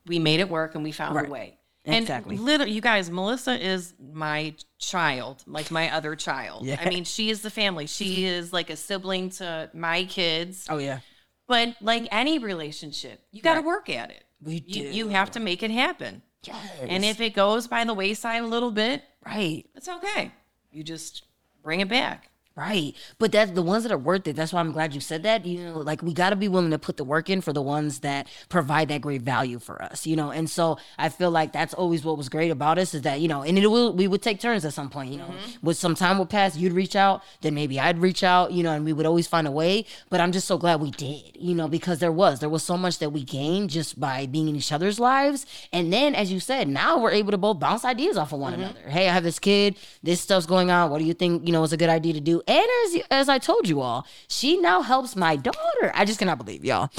[0.06, 1.28] we made it work and we found Right.
[1.28, 1.55] a way.
[1.86, 2.36] Exactly.
[2.36, 6.66] And literally, you guys, Melissa is my child, like my other child.
[6.66, 6.80] Yeah.
[6.80, 7.86] I mean, she is the family.
[7.86, 8.24] She mm-hmm.
[8.24, 10.66] is like a sibling to my kids.
[10.68, 11.00] Oh yeah.
[11.46, 13.66] But like any relationship, you got to Right.
[13.66, 14.24] work at it.
[14.42, 14.96] We You, do.
[14.96, 16.22] you have to make it happen.
[16.42, 16.56] Yes.
[16.80, 19.64] And if it goes by the wayside a little bit, right.
[19.74, 20.32] it's okay.
[20.70, 21.24] You just
[21.62, 22.30] bring it back.
[22.56, 22.96] Right.
[23.18, 24.34] But that's the ones that are worth it.
[24.34, 25.44] That's why I'm glad you said that.
[25.44, 27.60] You know, like we got to be willing to put the work in for the
[27.60, 30.30] ones that provide that great value for us, you know?
[30.30, 33.28] And so I feel like that's always what was great about us is that, you
[33.28, 35.66] know, and it will, we would take turns at some point, you know, mm-hmm.
[35.66, 38.72] with some time would pass, you'd reach out, then maybe I'd reach out, you know,
[38.72, 39.84] and we would always find a way.
[40.08, 42.78] But I'm just so glad we did, you know, because there was, there was so
[42.78, 45.44] much that we gained just by being in each other's lives.
[45.74, 48.54] And then, as you said, now we're able to both bounce ideas off of one
[48.54, 48.62] mm-hmm.
[48.62, 48.88] another.
[48.88, 50.90] Hey, I have this kid, this stuff's going on.
[50.90, 52.42] What do you think, you know, is a good idea to do?
[52.46, 55.90] And as, as I told you all, she now helps my daughter.
[55.94, 56.90] I just cannot believe y'all.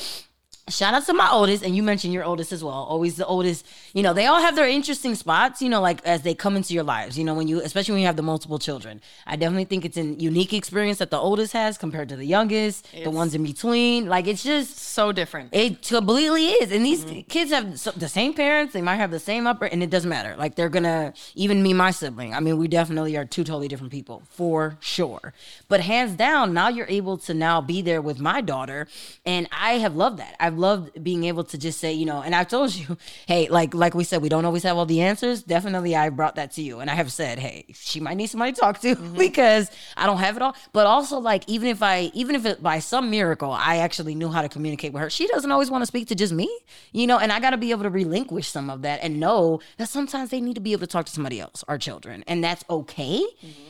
[0.70, 2.74] Shout out to my oldest, and you mentioned your oldest as well.
[2.74, 3.66] Always the oldest.
[3.94, 5.62] You know, they all have their interesting spots.
[5.62, 7.18] You know, like as they come into your lives.
[7.18, 9.02] You know, when you, especially when you have the multiple children.
[9.26, 12.88] I definitely think it's a unique experience that the oldest has compared to the youngest,
[13.04, 14.08] the ones in between.
[14.08, 15.50] Like it's just So different.
[15.54, 16.72] it completely is.
[16.72, 17.22] And these mm-hmm.
[17.22, 18.74] kids have the same parents.
[18.74, 20.36] They might have the same upper, and it doesn't matter.
[20.38, 22.34] Like they're gonna even me, my sibling.
[22.34, 25.34] I mean, we definitely are two totally different people for sure.
[25.68, 28.88] But hands down, now you're able to now be there with my daughter,
[29.26, 30.36] and I have loved that.
[30.40, 33.74] I've loved being able to just say, you know, and I've told you, hey, like
[33.74, 35.44] like we said, we don't always have all the answers.
[35.44, 38.52] Definitely, I brought that to you, and I have said, hey, she might need somebody
[38.54, 39.18] to talk to mm-hmm.
[39.18, 40.56] because I don't have it all.
[40.74, 44.30] But also, like even if I, even if it by some miracle, I actually knew
[44.30, 46.50] how to communicate with her, she doesn't always want to speak to just me,
[46.92, 47.18] you know.
[47.18, 50.30] And I got to be able to relinquish some of that and know that sometimes
[50.30, 53.24] they need to be able to talk to somebody else, our children, and that's okay,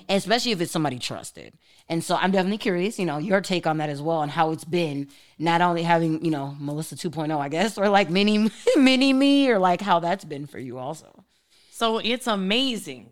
[0.08, 1.54] and especially if it's somebody trusted.
[1.89, 4.52] And so I'm definitely curious, you know, your take on that as well and how
[4.52, 5.08] it's been
[5.39, 9.58] not only having, you know, Melissa 2.0, I guess, or like mini mini me or
[9.58, 11.23] like how that's been for you also.
[11.71, 13.12] So it's amazing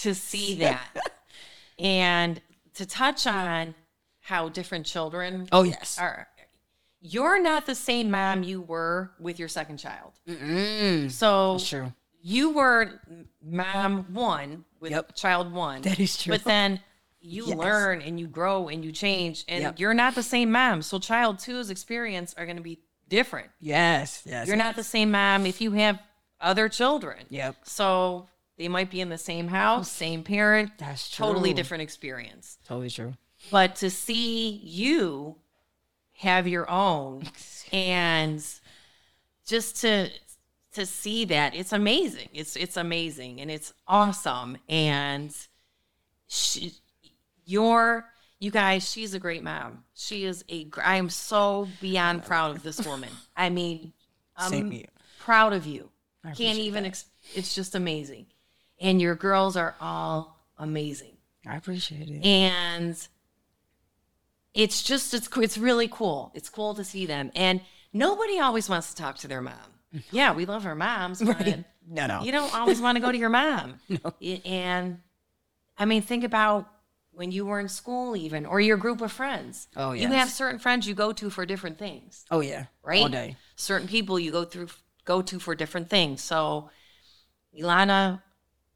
[0.00, 0.84] to see that
[1.78, 2.40] and
[2.74, 3.74] to touch on
[4.20, 5.98] how different children Oh yes.
[5.98, 6.28] are.
[7.00, 10.12] You're not the same mom you were with your second child.
[10.28, 11.92] Mm, So that's true.
[12.22, 13.00] you were
[13.42, 15.16] mom one with Yep.
[15.16, 15.82] child one.
[15.82, 16.34] That is true.
[16.34, 16.80] But then
[17.22, 17.56] you Yes.
[17.58, 19.78] learn and you grow and you change and Yep.
[19.78, 20.82] you're not the same mom.
[20.82, 23.50] So child two's experience are going to be different.
[23.60, 24.46] Yes, yes.
[24.48, 26.00] You're not the same mom if you have
[26.40, 27.26] other children.
[27.30, 27.56] Yep.
[27.64, 31.26] So they might be in the same house, same parent, That's true.
[31.26, 32.58] totally different experience.
[32.66, 33.14] Totally true.
[33.50, 35.36] But to see you
[36.18, 37.22] have your own
[37.72, 38.44] and
[39.46, 40.10] just to
[40.72, 42.28] to see that it's amazing.
[42.32, 45.34] It's it's amazing and it's awesome and
[46.28, 46.72] she,
[47.52, 48.04] you're
[48.40, 49.84] you guys she's a great mom.
[49.94, 50.66] She is a.
[50.82, 53.10] I am so beyond proud of this woman.
[53.36, 53.92] I mean,
[54.36, 54.86] I'm here.
[55.20, 55.90] proud of you.
[56.24, 58.26] I Can't even ex- it's just amazing.
[58.80, 62.24] And your girls are all amazing I appreciate it.
[62.24, 62.96] and
[64.54, 66.32] it's just it's it's really cool.
[66.34, 67.60] It's cool to see them, and
[67.92, 69.54] nobody always wants to talk to their mom.
[70.10, 71.46] Yeah, we love our moms, but
[71.88, 72.22] No, no.
[72.22, 73.74] you don't always want to go to your mom.
[74.20, 75.00] Y- And
[75.78, 76.66] I mean, think about
[77.12, 79.68] when you were in school, even or your group of friends.
[79.76, 80.02] Oh, yeah.
[80.02, 82.66] you have certain friends you go to for different things, oh yeah.
[82.82, 83.02] right?
[83.02, 83.36] All day.
[83.56, 84.68] Certain people you go through
[85.04, 86.22] go to for different things.
[86.22, 86.70] So,
[87.58, 88.22] Ilana,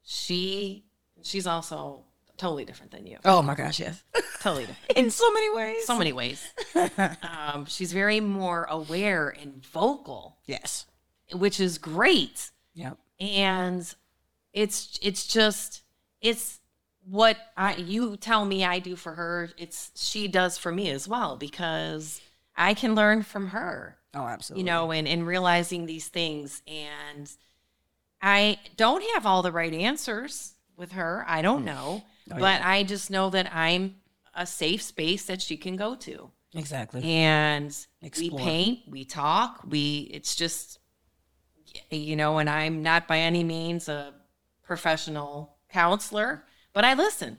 [0.03, 0.85] she
[1.23, 2.03] she's also
[2.37, 3.17] totally different than you.
[3.25, 4.03] Oh my gosh, yes.
[4.39, 4.97] Totally different.
[4.97, 5.85] In so many ways.
[5.85, 6.47] so many ways.
[7.23, 10.85] um, she's very more aware and vocal, yes.
[11.33, 12.51] which is great.
[12.75, 12.99] Yep.
[13.19, 13.95] And
[14.53, 15.81] it's it's just
[16.21, 16.59] it's
[17.09, 19.49] what I you tell me I do for her.
[19.57, 22.21] It's she does for me as well because
[22.55, 23.97] I can learn from her.
[24.13, 24.61] Oh, absolutely.
[24.61, 27.31] You know, and and realizing these things and
[28.21, 31.23] I don't have all the right answers with her.
[31.27, 31.65] I don't mm.
[31.65, 33.95] know, Oh, but I just know that I'm
[34.33, 37.03] a safe space that she can go to Exactly.
[37.03, 37.75] and
[38.17, 40.79] we paint we talk we it's just
[41.89, 44.13] you know and i'm not by any means a
[44.63, 46.43] professional counselor
[46.77, 47.37] but i listen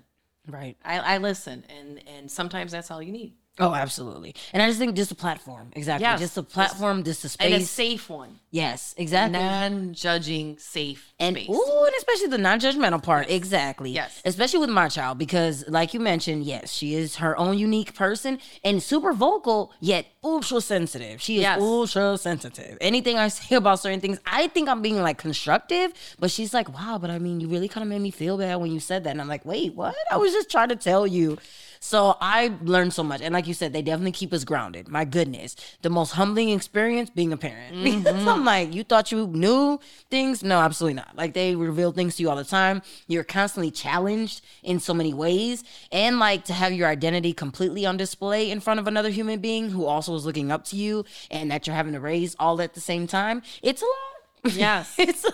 [0.48, 0.76] right.
[0.84, 4.34] i, I listen and and sometimes that's all you need Oh, absolutely.
[4.52, 5.70] And I just think just a platform.
[5.74, 6.04] Exactly.
[6.04, 6.20] Yes.
[6.20, 7.44] Just a platform, just a space.
[7.52, 9.38] and a safe one yes, exactly.
[9.38, 13.28] non-judging safe and space ooh, and especially the non-judgmental part.
[13.30, 13.90] Exactly.
[13.90, 14.22] Yes.
[14.24, 18.38] Especially with my child, because like you mentioned, yes, she is her own unique person
[18.64, 21.20] and super vocal, yet ultra sensitive.
[21.20, 21.60] She is Yes.
[21.60, 22.78] ultra sensitive.
[22.80, 26.72] Anything I say about certain things, I think I'm being like constructive, but she's like,
[26.72, 29.04] wow, but I mean, you really kind of made me feel bad when you said
[29.04, 29.10] that.
[29.10, 29.94] And I'm like, wait, what?
[30.10, 31.38] I was just trying to tell you.
[31.80, 33.20] So I learned so much.
[33.20, 34.88] And like you said, they definitely keep us grounded.
[34.88, 35.56] My goodness.
[35.82, 37.76] The most humbling experience being a parent.
[37.88, 38.02] Mm-hmm.
[38.02, 39.78] Because I'm like, you thought you knew
[40.10, 40.42] things?
[40.42, 41.16] No, absolutely not.
[41.16, 42.82] Like they reveal things to you all the time.
[43.06, 45.64] You're constantly challenged in so many ways.
[45.92, 49.70] And like to have your identity completely on display in front of another human being
[49.70, 52.74] who also is looking up to you and that you're having to raise all at
[52.74, 53.42] the same time.
[53.62, 54.07] It's a lot.
[54.44, 55.24] Yes it's.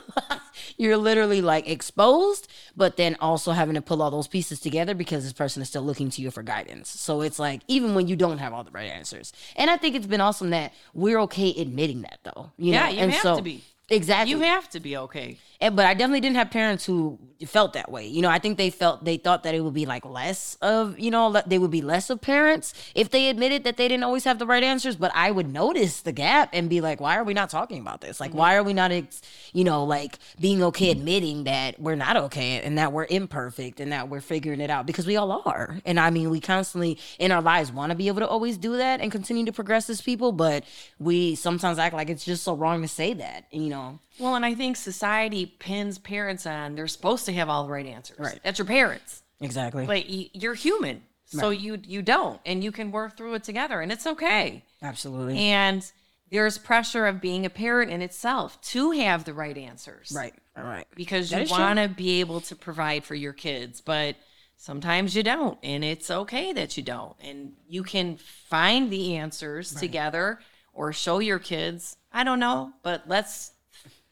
[0.77, 5.23] You're literally like exposed, but then also having to pull all those pieces together because
[5.23, 6.89] this person is still looking to you for guidance.
[6.89, 9.33] So it's like even when you don't have all the right answers.
[9.57, 12.51] And I think it's been awesome that we're okay admitting that though.
[12.57, 12.91] You Yeah, know?
[12.93, 13.63] you and have so, to be.
[13.91, 14.31] Exactly.
[14.31, 17.91] you have to be okay And, but I definitely didn't have parents who felt that
[17.91, 18.07] way.
[18.07, 20.99] You know, I think they felt they thought that it would be like less of,
[20.99, 24.25] you know, they would be less of parents if they admitted that they didn't always
[24.25, 24.97] have the right answers.
[24.97, 28.01] But I would notice the gap and be like, why are we not talking about
[28.01, 28.21] this?
[28.21, 28.61] Like, why mm-hmm.
[28.61, 32.79] are we not, ex- you know, like being okay admitting that we're not okay and
[32.79, 35.79] that we're imperfect and that we're figuring it out because we all are.
[35.85, 38.77] And I mean, we constantly in our lives want to be able to always do
[38.77, 40.65] that and continue to progress as people, but
[40.99, 43.74] we sometimes act like it's just so wrong to say that, you know.
[44.19, 47.87] Well and i think society pins parents on they're supposed to have all the right
[47.87, 48.41] answers Right.
[48.45, 49.85] that's your parents Exactly.
[49.87, 53.91] but you're human so you you don't and you can work through it together and
[53.91, 55.39] it's okay Absolutely.
[55.39, 55.91] and
[56.31, 60.35] there's pressure of being a parent in itself to have the right answers Right.
[60.57, 60.87] All right.
[60.95, 64.15] because That you want to be able to provide for your kids but
[64.57, 69.75] sometimes you don't and it's okay that you don't and you can find the answers
[69.75, 70.39] together
[70.73, 71.97] or show your kids.
[72.13, 73.53] I don't know, but let's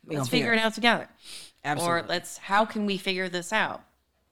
[0.04, 1.08] We let's figure it out together.
[1.64, 2.00] Absolutely.
[2.00, 3.82] Or let's how can we figure this out?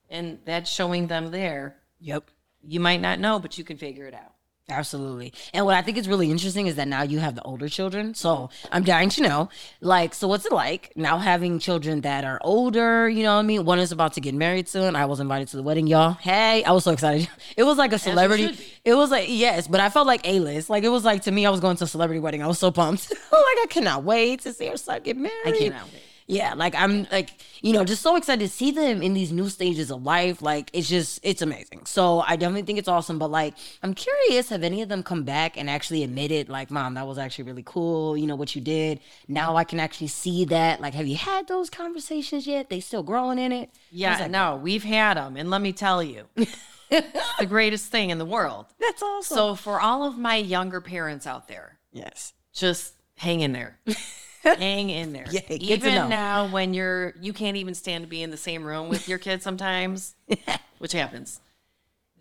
[0.09, 1.76] And that's showing them there.
[2.00, 2.30] Yep.
[2.62, 4.35] You might not know, but you can figure it out.
[4.70, 5.33] Absolutely.
[5.52, 8.14] And what I think is really interesting is that now you have the older children.
[8.14, 9.48] So I'm dying to know,
[9.80, 13.09] like, so what's it like now having children that are older?
[13.09, 13.64] You know what I mean?
[13.64, 14.96] One is about to get married soon.
[14.96, 16.12] I was invited to the wedding, y'all.
[16.12, 17.28] Hey, I was so excited.
[17.56, 18.56] It was like a celebrity.
[18.85, 20.70] It was like, yes, but I felt like A list.
[20.70, 22.42] Like, it was like to me, I was going to a celebrity wedding.
[22.42, 23.11] I was so pumped.
[23.11, 25.33] like, I cannot wait to see her son get married.
[25.44, 26.02] I cannot wait.
[26.31, 29.49] Yeah, like I'm like, you know, just so excited to see them in these new
[29.49, 30.40] stages of life.
[30.40, 31.87] Like it's just it's amazing.
[31.87, 33.19] So I definitely think it's awesome.
[33.19, 36.95] But like I'm curious, have any of them come back and actually admitted, like, mom,
[36.95, 39.01] that was actually really cool, you know, what you did.
[39.27, 40.81] Now I can actually see that.
[40.81, 42.71] Like, have you had those conversations yet?
[42.71, 43.71] They still growing in it?
[43.90, 46.27] Yeah, no, we've had them, and let me tell you,
[46.90, 48.66] the greatest thing in the world.
[48.79, 49.37] That's awesome.
[49.37, 52.33] So for all of my younger parents out there, yes.
[52.53, 53.79] just hang in there.
[54.42, 55.26] hang in there.
[55.31, 58.88] Yeah, even now when you're you can't even stand to be in the same room
[58.88, 60.14] with your kids sometimes,
[60.79, 61.40] which happens.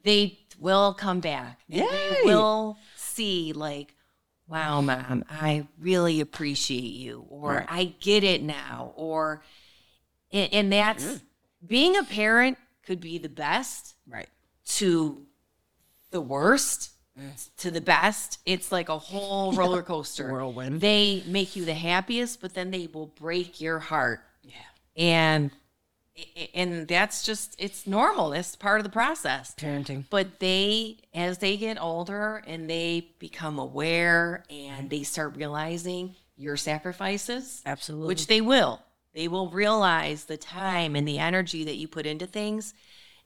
[0.03, 1.60] They will come back.
[1.69, 3.93] and they will see like,
[4.47, 7.65] wow, mom, I really appreciate you, or Right.
[7.69, 9.41] I get it now, or
[10.32, 11.21] and, and that's
[11.65, 14.29] being a parent could be the best Right.
[14.77, 15.25] to
[16.12, 16.93] the worst Mm.
[17.58, 18.39] To the best.
[18.45, 20.32] It's like a whole roller coaster.
[20.32, 20.82] Whirlwind.
[20.82, 24.21] They make you the happiest, but then they will break your heart.
[24.43, 24.53] Yeah.
[24.95, 25.51] And
[26.53, 28.32] and that's just it's normal.
[28.32, 29.53] That's part of the process.
[29.55, 30.05] Parenting.
[30.10, 36.58] But they as they get older and they become aware and they start realizing your
[36.58, 38.08] sacrifices, Absolutely.
[38.08, 38.82] which they will.
[39.13, 42.73] They will realize the time and the energy that you put into things.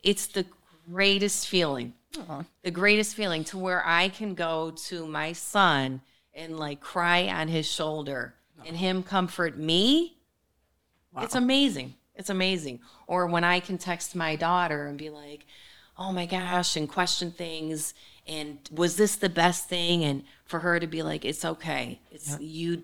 [0.02, 0.46] It's the
[0.90, 1.94] greatest feeling.
[2.18, 2.44] Aw.
[2.64, 6.02] The greatest feeling to where I can go to my son
[6.34, 10.18] and like cry on his shoulder and him comfort me.
[11.18, 11.96] It's amazing.
[12.16, 12.80] It's amazing.
[13.08, 15.46] Or when I can text my daughter and be like,
[15.98, 17.94] oh my gosh, and question things.
[18.26, 20.04] And was this the best thing?
[20.04, 22.00] And for her to be like, it's okay.
[22.12, 22.84] It's you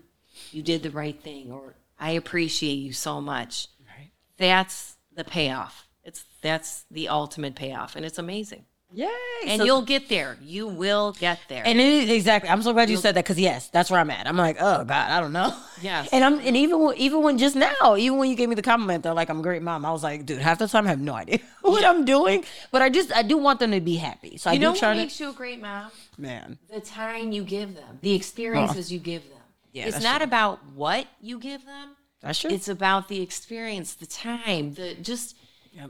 [0.52, 3.68] you did the right thing or I appreciate you so much.
[3.96, 4.10] Right.
[4.38, 5.86] That's the payoff.
[6.10, 7.94] It's that's the ultimate payoff.
[7.96, 8.64] And it's amazing.
[8.92, 9.06] Yay.
[9.46, 10.36] And So- you'll get there.
[10.42, 11.62] You will get there.
[11.64, 12.50] And it is exactly.
[12.50, 14.26] I'm so glad you said that because yes, that's where I'm at.
[14.26, 15.54] I'm like, oh God, I don't know.
[15.80, 16.08] Yes.
[16.12, 18.62] And I'm and even when, even when just now, even when you gave me the
[18.62, 19.84] compliment, they're like, I'm a great mom.
[19.86, 22.82] I was like, dude, half the time I have no idea what I'm doing, but
[22.82, 24.36] I just I do want them to be happy.
[24.38, 25.00] So I you do know what try to.
[25.00, 25.92] makes you a great mom?
[26.18, 29.38] Man, The time you give them, the experiences you give them.
[29.72, 31.90] Yeah, it's not about what you give them.
[32.20, 32.50] that's true.
[32.50, 35.36] It's about the experience, the time, the just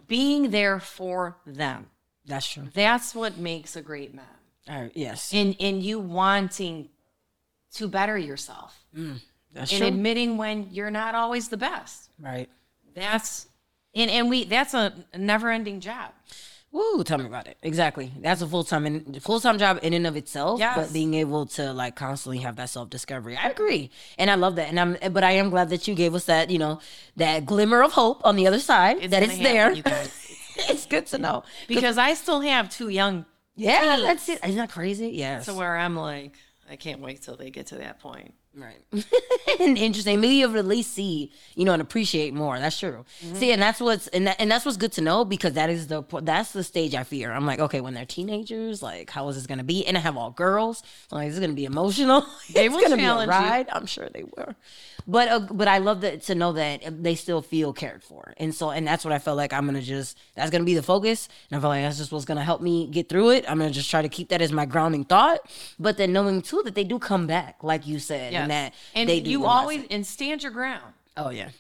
[0.07, 1.87] being there for them.
[2.27, 2.69] that's true.
[2.75, 4.25] That's what makes a great man.
[4.69, 4.93] Right.
[4.95, 5.33] Yes.
[5.35, 6.89] And and you wanting
[7.75, 9.21] to better yourself mm,
[9.53, 9.77] That's true.
[9.79, 9.97] and true.
[9.97, 12.11] admitting when you're not always the best.
[12.19, 12.49] right.
[12.95, 13.47] That's
[13.95, 16.13] and and we that's a never ending job.
[16.73, 17.59] Woo, tell me about it.
[17.63, 18.13] Exactly.
[18.21, 20.61] That's a full time and full time job in and of itself.
[20.61, 20.77] Yes.
[20.77, 23.37] But being able to like constantly have that self discovery.
[23.37, 23.91] I agree.
[24.19, 24.69] And I love that.
[24.69, 26.81] And I'm but I am glad that you gave us that, you know,
[27.17, 28.99] that glimmer of hope on the other side.
[29.01, 29.73] It's that it's there.
[29.73, 30.13] you guys.
[30.69, 31.43] it's good to know.
[31.67, 33.25] Because I still have two young
[33.57, 34.39] Yeah, that's it.
[34.45, 35.09] Isn't that crazy?
[35.09, 35.47] Yes.
[35.47, 36.37] to where I'm like,
[36.71, 38.35] I can't wait till they get to that point.
[38.53, 38.81] Right.
[39.61, 40.21] and interesting.
[40.21, 42.59] Maybe you'll at least see, you know, and appreciate more.
[42.59, 43.05] That's true.
[43.25, 43.37] Mm-hmm.
[43.37, 45.87] See, and that's what's and that, and that's what's good to know because that is
[45.87, 47.31] the that's the stage I fear.
[47.31, 49.87] I'm like, okay, when they're teenagers, like, how is this gonna be?
[49.87, 52.27] And I have all girls, so like, it's gonna be emotional.
[52.53, 53.39] They it's will gonna be a challenge you.
[53.39, 53.69] ride.
[53.71, 54.55] I'm sure they will.
[55.07, 58.53] But uh, but I love that to know that they still feel cared for, and
[58.55, 61.29] so and that's what I felt like I'm gonna just that's gonna be the focus,
[61.51, 63.45] and I feel like that's just what's gonna help me get through it.
[63.49, 65.41] I'm gonna just try to keep that as my grounding thought,
[65.79, 69.09] but then knowing too that they do come back, like you said, and that and
[69.09, 70.93] they do you always and stand your ground.
[71.17, 71.51] Oh yeah.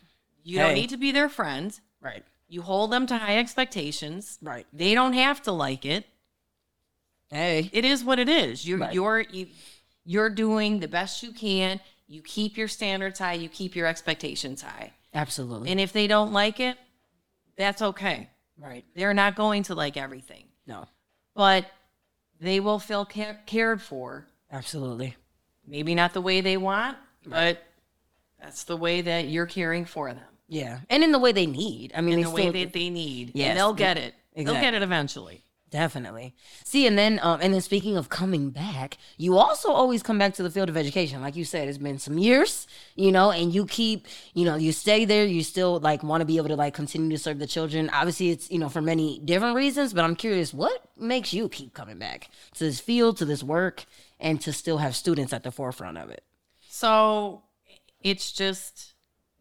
[0.42, 0.64] You Hey.
[0.66, 1.78] don't need to be their friend.
[2.00, 2.24] Right.
[2.48, 4.38] You hold them to high expectations.
[4.42, 4.66] Right.
[4.72, 6.06] They don't have to like it.
[7.30, 7.70] Hey.
[7.72, 8.66] It is what it is.
[8.66, 8.92] You're Right.
[8.94, 9.46] you're you,
[10.04, 11.80] you're doing the best you can.
[12.08, 13.34] You keep your standards high.
[13.34, 14.92] You keep your expectations high.
[15.14, 15.70] Absolutely.
[15.70, 16.76] And if they don't like it,
[17.56, 18.28] that's okay.
[18.58, 18.84] right.
[18.94, 20.86] They're not going to like everything, No.
[21.34, 21.66] but
[22.40, 24.26] they will feel ca- cared for.
[24.50, 25.16] Absolutely.
[25.70, 27.62] Maybe not the way they want, but
[28.40, 30.24] that's the way that you're caring for them.
[30.48, 30.80] Yeah.
[30.90, 31.92] And in the way they need.
[31.94, 33.30] I mean, In the way that they need.
[33.34, 33.50] Yes.
[33.50, 34.14] And they'll get it.
[34.34, 35.44] They'll get it eventually.
[35.70, 36.34] Definitely.
[36.64, 40.34] See, and then um and then speaking of coming back, you also always come back
[40.34, 41.22] to the field of education.
[41.22, 42.66] Like you said, it's been some years,
[42.96, 46.24] you know, and you keep, you know, you stay there, you still like want to
[46.24, 47.88] be able to like continue to serve the children.
[47.92, 51.72] Obviously, it's, you know, for many different reasons, but I'm curious what makes you keep
[51.72, 53.84] coming back to this field, to this work,
[54.18, 56.24] and to still have students at the forefront of it.
[56.68, 57.42] So
[58.02, 58.94] it's just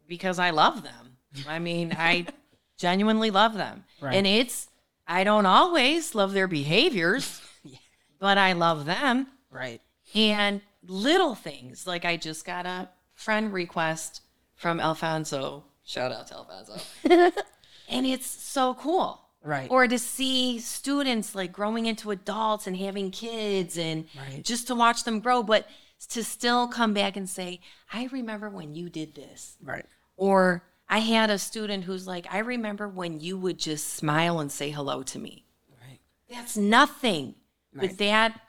[0.08, 1.18] because I love them.
[1.48, 2.28] I mean, I
[2.78, 3.86] genuinely love them.
[4.00, 4.14] Right.
[4.14, 4.68] And it's,
[5.10, 7.42] I don't always love their behaviors,
[8.20, 9.26] but I love them.
[9.50, 9.82] Right.
[10.14, 14.22] And little things like I just got a friend request
[14.56, 15.64] from Alfonso.
[15.84, 16.80] Shout out to Alfonso.
[17.90, 19.20] and it's so cool.
[19.42, 19.72] Right.
[19.72, 24.44] Or to see students like growing into adults and having kids and Right.
[24.44, 25.68] just to watch them grow, but
[26.10, 29.58] to still come back and say, I remember when you did this.
[29.62, 29.86] Right.
[30.18, 34.52] Or I had a student who's like, I remember when you would just smile and
[34.52, 35.46] say hello to me.
[35.88, 36.00] Right.
[36.30, 37.36] That's nothing.
[37.74, 37.90] Right.
[37.90, 38.42] But that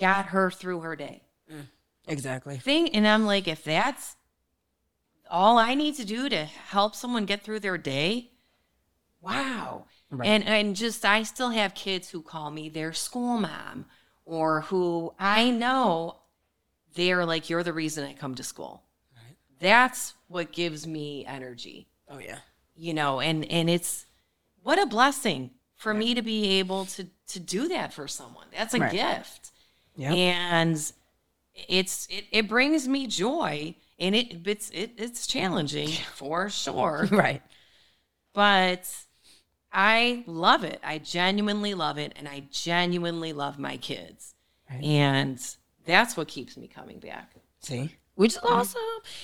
[0.00, 1.22] got her through her day.
[1.50, 1.68] Mm.
[2.08, 2.58] Exactly.
[2.58, 4.16] Thing and I'm like, if that's
[5.30, 8.30] all I need to do to help someone get through their day,
[9.20, 9.84] wow.
[10.10, 10.28] Right.
[10.28, 13.86] And and just I still have kids who call me their school mom
[14.24, 16.16] or who I know
[16.94, 18.82] they're like, You're the reason I come to school.
[19.58, 22.38] That's what gives me energy Oh yeah.
[22.76, 24.06] you know and and it's
[24.62, 28.74] what a blessing for me to be able to to do that for someone that's
[28.74, 28.92] a Right.
[28.92, 29.50] gift
[29.96, 30.12] Yep.
[30.12, 30.92] and
[31.68, 37.42] it's it, it brings me joy and it it's it, it's challenging for sure Right.
[38.34, 38.88] but
[39.72, 44.34] i love it i genuinely love it and i genuinely love my kids
[44.70, 44.82] Right.
[44.82, 45.38] and
[45.84, 47.94] that's what keeps me coming back See?
[48.16, 48.80] Which is awesome.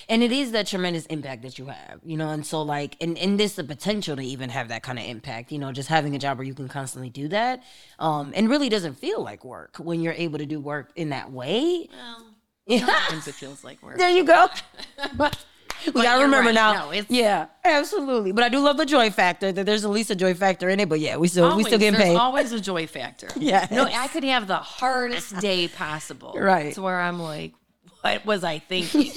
[0.09, 3.17] And it is that tremendous impact that you have, you know, and so like and,
[3.19, 6.15] and this the potential to even have that kind of impact, you know, just having
[6.15, 7.63] a job where you can constantly do that.
[7.99, 11.33] Um and really doesn't feel like work when you're able to do work in that
[11.33, 11.89] way.
[11.91, 12.27] well
[12.67, 12.87] Yeah.
[12.87, 14.47] sometimes it feels like work There you go.
[15.17, 15.43] But
[15.87, 16.55] we gotta remember right.
[16.55, 16.73] now.
[16.85, 18.31] No, it's- yeah, absolutely.
[18.33, 19.51] But I do love the joy factor.
[19.51, 20.89] That there's at least a joy factor in it.
[20.89, 21.81] But yeah, we still we still Always.
[21.81, 22.17] getting There's paid.
[22.17, 23.29] always a joy factor.
[23.37, 23.67] Yeah.
[23.73, 26.35] No, I could have the hardest day possible.
[26.39, 26.75] Right.
[26.75, 27.55] To where I'm like,
[28.03, 29.13] what was I thinking?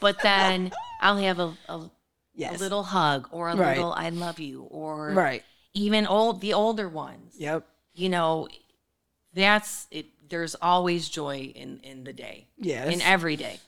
[0.00, 1.90] but then I'll have a, a,
[2.40, 3.76] a little hug or a Right.
[3.76, 5.42] little I love you or Right.
[5.74, 7.34] even old the older ones.
[7.38, 7.66] Yep.
[7.94, 8.48] You know,
[9.34, 10.06] that's it.
[10.28, 12.48] There's always joy in in the day.
[12.58, 12.92] Yes.
[12.92, 13.58] In every day.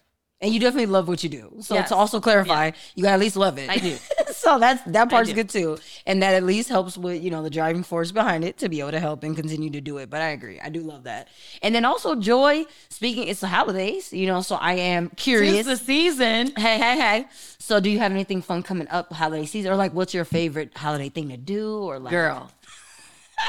[0.43, 1.53] And you definitely love what you do.
[1.61, 1.91] So Yes.
[1.91, 3.69] to also clarify, you gotta at least love it.
[3.69, 3.99] I do.
[4.33, 5.77] so that's that part's good too.
[6.07, 8.81] And that at least helps with, you know, the driving force behind it to be
[8.81, 10.09] able to help and continue to do it.
[10.09, 10.59] But I agree.
[10.59, 11.29] I do love that.
[11.61, 15.67] And then also joy, speaking it's the holidays, you know, so I am curious.
[15.67, 16.53] It's the season.
[16.57, 17.27] Hey, hey, hey.
[17.59, 19.71] So do you have anything fun coming up holiday season?
[19.71, 21.81] Or like what's your favorite holiday thing to do?
[21.83, 22.51] Or like Girl,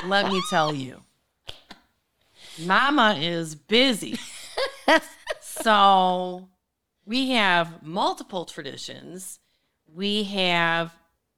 [0.08, 1.02] let me tell you,
[2.60, 4.18] Mama is busy.
[5.42, 6.50] so
[7.12, 9.40] we have multiple traditions.
[9.94, 10.96] We have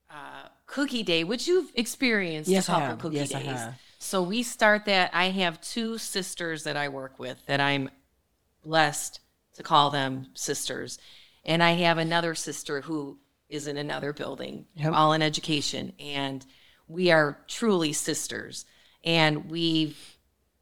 [0.08, 3.00] uh, Cookie Day, which you've experienced Yes, a I couple have.
[3.00, 3.48] cookie Yes, I days.
[3.48, 3.80] have.
[3.98, 5.10] So we start that.
[5.16, 7.90] I have two sisters that I work with that I'm
[8.64, 9.20] blessed
[9.56, 11.00] to call them sisters.
[11.44, 13.18] And I have another sister who
[13.50, 14.94] is in another building, Yep.
[14.94, 15.94] all in education.
[16.00, 16.46] And
[16.88, 18.66] we are truly sisters.
[19.04, 19.96] And we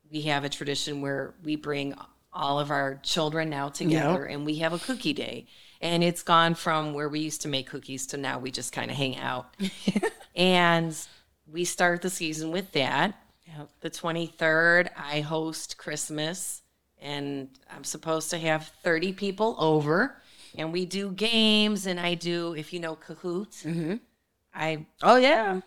[0.09, 1.95] we have a tradition where we bring
[2.33, 5.45] all of our children now together and we have a cookie day.
[5.81, 8.91] And it's gone from where we used to make cookies to now we just kind
[8.91, 9.55] of hang out.
[10.35, 10.95] and
[11.51, 13.15] we start the season with that.
[13.47, 13.69] Yep.
[13.81, 16.61] The 23rd, I host Christmas,
[17.01, 20.15] and I'm supposed to have 30 people over.
[20.57, 23.95] And we do games, and I do, if you know Kahoot, Mm-hmm.
[24.53, 25.61] I Oh yeah.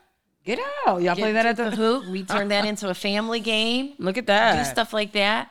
[0.45, 1.01] Get out.
[1.01, 2.09] Y'all play that at the Kahoot.
[2.11, 4.62] We turn that into a family game, Look at that.
[4.65, 5.51] do stuff like that.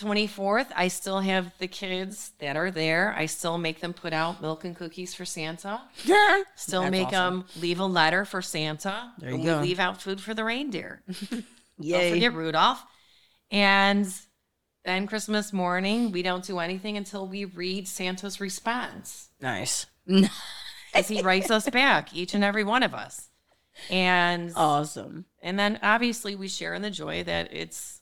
[0.00, 3.14] 24th, I still have the kids that are there.
[3.16, 5.82] I still make them put out milk and cookies for Santa.
[6.04, 6.42] Yeah.
[6.56, 7.40] Still That's make awesome.
[7.40, 9.12] them leave a letter for Santa.
[9.18, 9.60] There you and go.
[9.60, 11.02] We leave out food for the reindeer.
[11.80, 12.82] Don't forget Rudolph.
[13.50, 14.12] And
[14.84, 19.28] then Christmas morning, we don't do anything until we read Santa's response.
[19.40, 19.86] Nice.
[20.94, 23.28] As he writes us back, each and every one of us.
[23.90, 25.24] And awesome.
[25.42, 27.93] and then obviously we share in the joy that it's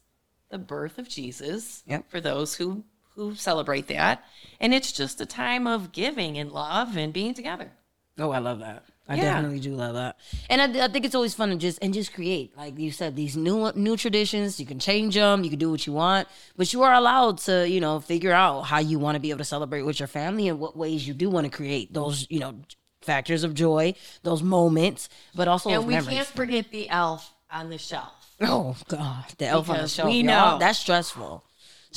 [0.53, 2.09] the birth of Jesus Yep.
[2.09, 2.85] for those who
[3.17, 4.25] who celebrate that.
[4.59, 7.71] And it's just a time of giving and love and being together.
[8.19, 8.85] Oh, I love that.
[9.07, 9.23] I Yeah.
[9.35, 10.17] definitely do love that,
[10.49, 13.17] and I, I think it's always fun to just and just create, like you said,
[13.17, 14.61] these new new traditions.
[14.61, 17.69] You can change them, you can do what you want, but you are allowed to,
[17.69, 20.47] you know, figure out how you want to be able to celebrate with your family
[20.49, 22.55] and what ways you do want to create those, you know,
[23.03, 23.93] factors of joy,
[24.23, 26.15] those moments, but also And we memories.
[26.17, 28.22] can't forget the elf on the shelf.
[28.43, 30.09] Oh God, the elf on the Because shelf.
[30.09, 30.53] we y'all.
[30.53, 30.59] know.
[30.59, 31.45] that's stressful.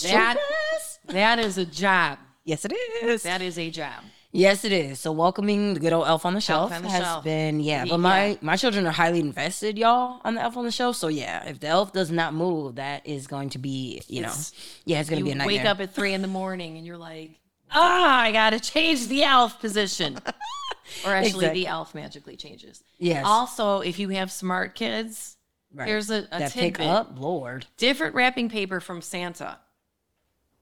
[0.04, 1.00] That Stress.
[1.08, 2.20] that is a job.
[2.44, 2.74] Yes, it
[3.04, 3.24] is.
[3.24, 4.04] That is a job.
[4.32, 5.00] Yes, it is.
[5.00, 7.24] So welcoming the good old elf on the shelf on the has shelf.
[7.24, 7.86] been yeah.
[7.86, 7.92] Yeah.
[7.92, 10.98] But my my children are highly invested, y'all, on the elf on the shelf.
[10.98, 14.28] So yeah, if the elf does not move, that is going to be you know
[14.28, 14.52] It's-
[14.84, 15.58] yeah, it's gonna be a nightmare.
[15.58, 17.40] wake up at three in the morning and you're like,
[17.72, 20.18] Ah, I gotta change the elf position.
[21.06, 21.62] or actually, Exactly.
[21.62, 22.84] the elf magically changes.
[23.00, 23.24] Yes.
[23.26, 25.35] Also, if you have smart kids,
[25.76, 25.88] Right.
[25.88, 26.88] here's a, a that pick tidbit.
[26.88, 27.66] up, Lord.
[27.76, 29.60] different wrapping paper from Santa.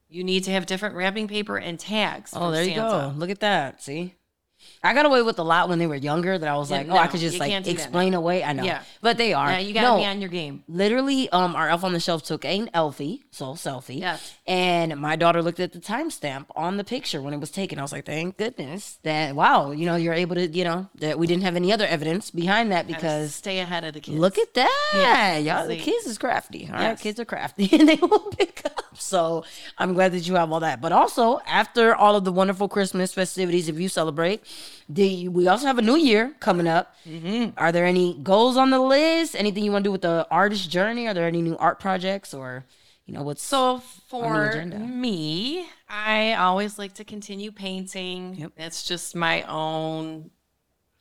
[0.08, 2.32] You need to have different wrapping paper and tags.
[2.34, 3.12] Oh, there you go.
[3.16, 3.82] Look at that.
[3.82, 4.14] See?
[4.82, 6.88] I got away with a lot when they were younger that I was Yeah, like,
[6.90, 8.44] oh, I could just like can't that explain away.
[8.44, 8.64] I know.
[8.64, 8.82] Yeah.
[9.00, 9.50] But they are.
[9.50, 10.62] Yeah, you gotta no, be on your game.
[10.68, 14.34] literally um our elf on the shelf took an elfie so selfie Yes.
[14.46, 17.82] and my daughter looked at the timestamp on the picture when it was taken i
[17.82, 21.26] was like thank goodness that wow you know you're able to you know that we
[21.26, 24.18] didn't have any other evidence behind that because stay ahead of the kids.
[24.18, 24.90] Look at that.
[24.94, 26.66] Yeah, Y'all, the kids is crafty.
[26.66, 27.02] All right, Yes.
[27.02, 28.73] kids are crafty and they will pick up.
[29.00, 29.44] So
[29.78, 30.80] I'm glad that you have all that.
[30.80, 34.42] But also, after all of the wonderful Christmas festivities, if you celebrate,
[34.88, 36.94] the, we also have a new year coming up.
[37.08, 37.50] Mm-hmm.
[37.56, 39.34] Are there any goals on the list?
[39.36, 41.06] Anything you want to do with the artist journey?
[41.08, 42.64] Are there any new art projects or,
[43.06, 43.78] you know, what's So
[44.08, 44.78] for agenda.
[44.78, 48.34] me, I always like to continue painting.
[48.36, 48.52] Yep.
[48.56, 50.30] That's just my own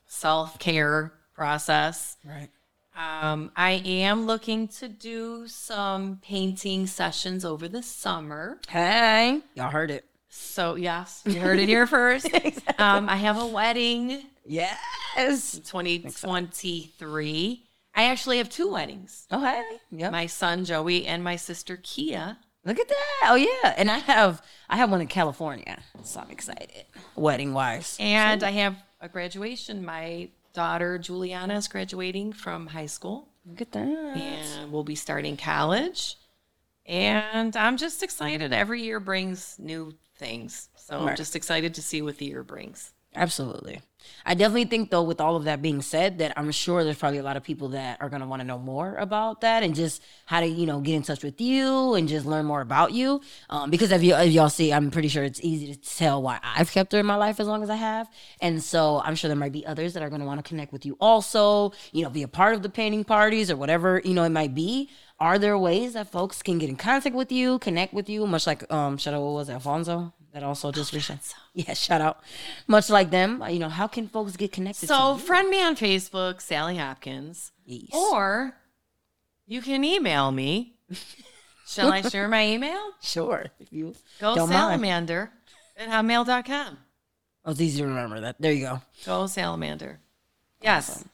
[0.07, 2.17] self care process.
[2.25, 2.49] right?
[2.95, 8.59] Um, I am looking to do some painting sessions over the summer.
[8.69, 10.05] Hey, y'all heard it.
[10.29, 12.27] So yes, you heard it here first.
[12.79, 15.59] um, I have a wedding Yes.
[15.63, 17.63] 2023.
[17.95, 19.27] I actually have two weddings.
[19.31, 19.61] Okay.
[19.91, 20.11] Yep.
[20.11, 22.37] My son Joey and my sister Kia.
[22.65, 23.21] Look at that.
[23.25, 23.73] Oh yeah.
[23.77, 25.79] And I have I have one in California.
[26.03, 26.85] So I'm excited.
[27.15, 27.95] Wedding wise.
[27.99, 29.85] And I have a graduation.
[29.85, 33.87] My daughter Juliana is graduating from high school Look at that.
[33.87, 36.15] and we'll be starting college.
[36.85, 38.51] And I'm just excited.
[38.53, 40.69] Every year brings new things.
[40.75, 42.93] So I'm just excited to see what the year brings.
[43.15, 43.81] Absolutely.
[44.25, 47.19] I definitely think though, with all of that being said, that I'm sure there's probably
[47.19, 50.01] a lot of people that are gonna want to know more about that and just
[50.25, 53.21] how to, you know, get in touch with you and just learn more about you.
[53.49, 56.39] Um, because if you if y'all see, I'm pretty sure it's easy to tell why
[56.43, 58.09] I've kept her in my life as long as I have.
[58.41, 60.85] And so I'm sure there might be others that are gonna want to connect with
[60.85, 64.23] you also, you know, be a part of the painting parties or whatever, you know,
[64.23, 64.89] it might be.
[65.19, 68.47] Are there ways that folks can get in contact with you, connect with you, much
[68.47, 70.13] like um what was Alfonso?
[70.33, 71.19] That also just reached out.
[71.53, 72.21] Yeah, shout out.
[72.65, 75.75] Much like them, uh, you know, how can folks get connected So friend me on
[75.75, 77.51] Facebook, Sally Hopkins.
[77.65, 77.89] Yes.
[77.93, 78.55] Or
[79.45, 80.73] you can email me.
[81.67, 82.81] Shall I share my email?
[83.01, 83.45] Sure.
[83.59, 84.59] If you Go Don't mind.
[84.59, 85.31] salamander
[85.77, 86.77] at hotmail.com.
[87.45, 88.35] oh, it's easy to remember that.
[88.39, 88.81] There you go.
[89.05, 89.99] Go salamander.
[90.61, 91.05] Yes.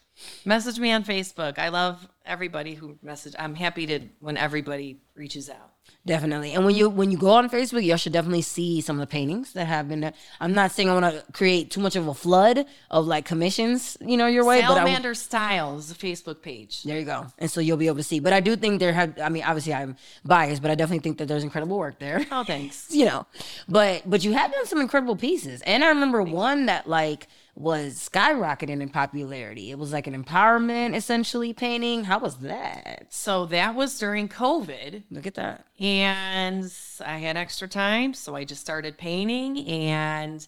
[0.45, 1.57] Message me on Facebook.
[1.59, 3.35] I love everybody who message.
[3.37, 5.71] I'm happy to when everybody reaches out.
[6.05, 6.53] Definitely.
[6.53, 9.11] And when you when you go on Facebook, y'all should definitely see some of the
[9.11, 10.13] paintings that have been there.
[10.39, 13.97] I'm not saying I want to create too much of a flood of like commissions,
[14.01, 16.83] you know, your way, but I, Salamander Styles Facebook page.
[16.83, 17.27] there you go.
[17.37, 18.19] And so you'll be able to see.
[18.19, 21.17] But I do think there have I mean, obviously I'm biased, but I definitely think
[21.19, 22.25] that there's incredible work there.
[22.31, 22.87] Oh, thanks.
[22.99, 23.25] you know
[23.67, 27.27] but but you have done some incredible pieces and i remember one that like
[27.59, 29.69] was skyrocketing in popularity.
[29.69, 32.05] It was like an empowerment essentially painting.
[32.05, 33.07] How was that?
[33.09, 35.03] So that was during COVID.
[35.11, 35.65] look at that.
[35.77, 36.73] And
[37.05, 40.47] I had extra time, so I just started painting and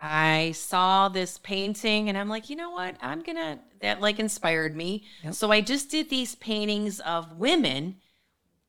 [0.00, 2.96] I saw this painting and I'm like, you know what?
[3.02, 5.02] I'm going to that like inspired me.
[5.32, 7.96] So I just did these paintings of women,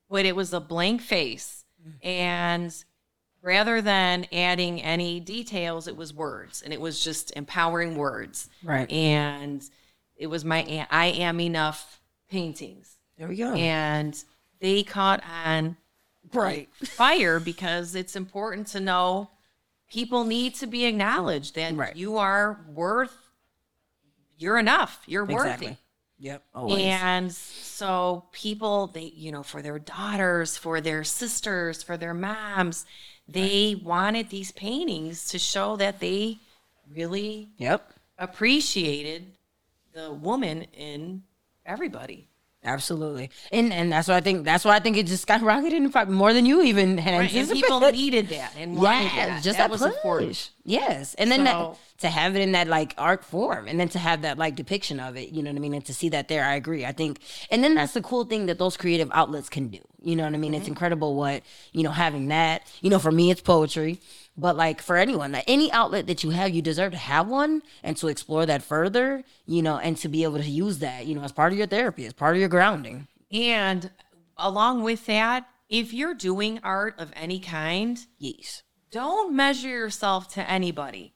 [0.10, 1.64] but it was a blank face.
[1.88, 2.06] Mm.
[2.06, 2.86] And
[3.42, 8.50] rather than adding any details, it was words and it was just empowering words.
[8.64, 8.90] Right.
[8.92, 9.64] And
[10.16, 14.24] it was my I am enough paintings there we go and
[14.62, 15.76] they caught on
[16.34, 19.30] right fire because it's important to know
[19.90, 21.94] people need to be acknowledged that Right.
[21.96, 23.18] you are worth
[24.38, 25.78] you're enough you're exactly worthy
[26.20, 31.98] yep always and so people they you know for their daughters for their sisters for
[31.98, 32.86] their moms
[33.32, 36.38] they wanted these paintings to show that they
[36.94, 37.94] really yep.
[38.18, 39.26] appreciated
[39.94, 41.24] the woman in
[41.66, 42.31] everybody
[42.64, 45.90] absolutely and and that's why i think that's why i think it just skyrocketed in
[45.90, 49.28] fact more than you even had Right, and anticipated people needed that and wanted yeah,
[49.28, 49.44] that.
[49.44, 49.96] just that, that, was push.
[49.96, 50.50] important.
[50.64, 53.88] Yes, and then So- that, to have it in that like art form, and then
[53.90, 56.10] to have that like depiction of it, you know what I mean, and to see
[56.10, 56.84] that there, I agree.
[56.84, 57.20] I think,
[57.52, 59.80] and then that's the cool thing that those creative outlets can do.
[60.02, 60.54] You know what I mean?
[60.56, 60.72] It's mm-hmm.
[60.72, 61.44] incredible what
[61.74, 62.64] you know having that.
[62.82, 64.00] You know, for me, it's poetry,
[64.42, 67.62] but like for anyone, like any outlet that you have, you deserve to have one
[67.84, 69.24] and to explore that further.
[69.46, 71.68] You know, and to be able to use that, you know, as part of your
[71.68, 73.08] therapy, as part of your grounding.
[73.32, 73.92] And
[74.38, 80.42] along with that, if you're doing art of any kind, Yes, don't measure yourself to
[80.50, 81.14] anybody.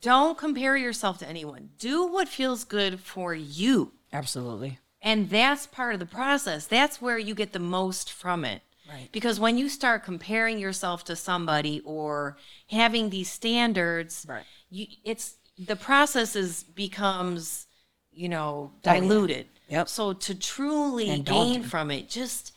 [0.00, 1.70] Don't compare yourself to anyone.
[1.78, 3.92] Do what feels good for you.
[4.12, 4.78] absolutely.
[5.02, 6.66] And that's part of the process.
[6.66, 8.62] That's where you get the most from it.
[8.88, 9.08] Right.
[9.12, 12.36] Because when you start comparing yourself to somebody or
[12.68, 14.44] having these standards, Right.
[14.70, 17.66] you it's the process is becomes,
[18.12, 19.46] you know, Oh, diluted.
[19.68, 19.88] Yep.
[19.88, 22.52] So to truly gain from it, just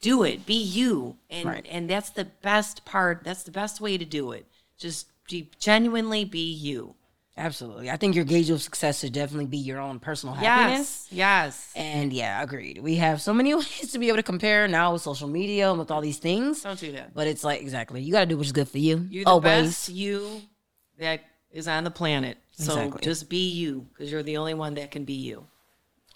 [0.00, 0.44] do it.
[0.46, 1.16] Be you.
[1.30, 1.66] And Right.
[1.70, 3.22] and that's the best part.
[3.24, 4.46] That's the best way to do it.
[4.76, 6.94] Just be, genuinely be you.
[7.36, 7.90] Absolutely.
[7.90, 11.08] I think your gauge of success should definitely be your own personal happiness.
[11.10, 11.12] Yes.
[11.12, 11.72] Yes.
[11.74, 12.78] And yeah, agreed.
[12.78, 15.78] We have so many ways to be able to compare now with social media and
[15.78, 16.62] with all these things.
[16.62, 17.12] Don't do that.
[17.12, 19.06] But it's like exactly, you got to do what's good for you.
[19.10, 19.66] You're the always.
[19.66, 20.42] best you
[21.00, 22.38] that is on the planet.
[22.52, 23.00] So Exactly.
[23.02, 25.46] just be you because you're the only one that can be you.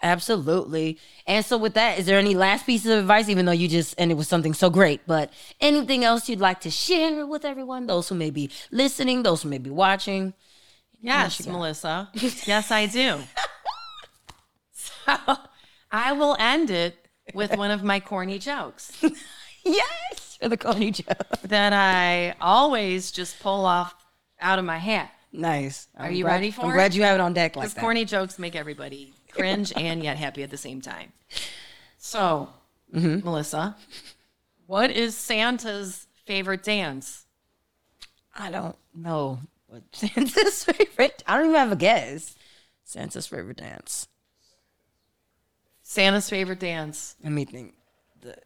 [0.00, 0.98] Absolutely.
[1.26, 3.96] And so, with that, is there any last piece of advice, even though you just
[3.98, 8.08] ended with something so great, but anything else you'd like to share with everyone, those
[8.08, 10.34] who may be listening, those who may be watching?
[11.00, 12.10] Yes, Melissa.
[12.14, 13.20] yes, I do.
[14.72, 15.36] so
[15.90, 18.92] I will end it with one of my corny jokes
[19.64, 21.40] Yes, the corny joke.
[21.42, 23.94] that I always just pull off
[24.40, 25.10] out of my hat.
[25.30, 25.88] Nice.
[25.96, 26.74] Are you ready for I'm it?
[26.74, 27.80] glad you have it on deck like Because that.
[27.82, 31.12] corny jokes make everybody cringe and yet happy at the same time.
[31.98, 32.48] So,
[32.94, 33.22] Mm-hmm.
[33.28, 33.76] Melissa,
[34.66, 37.26] what is Santa's favorite dance?
[38.34, 41.22] I don't know what Santa's favorite.
[41.26, 42.34] I don't even have a guess.
[42.84, 44.08] Santa's favorite dance.
[45.82, 47.16] Santa's favorite dance.
[47.22, 47.74] Let me think.
[48.20, 48.36] The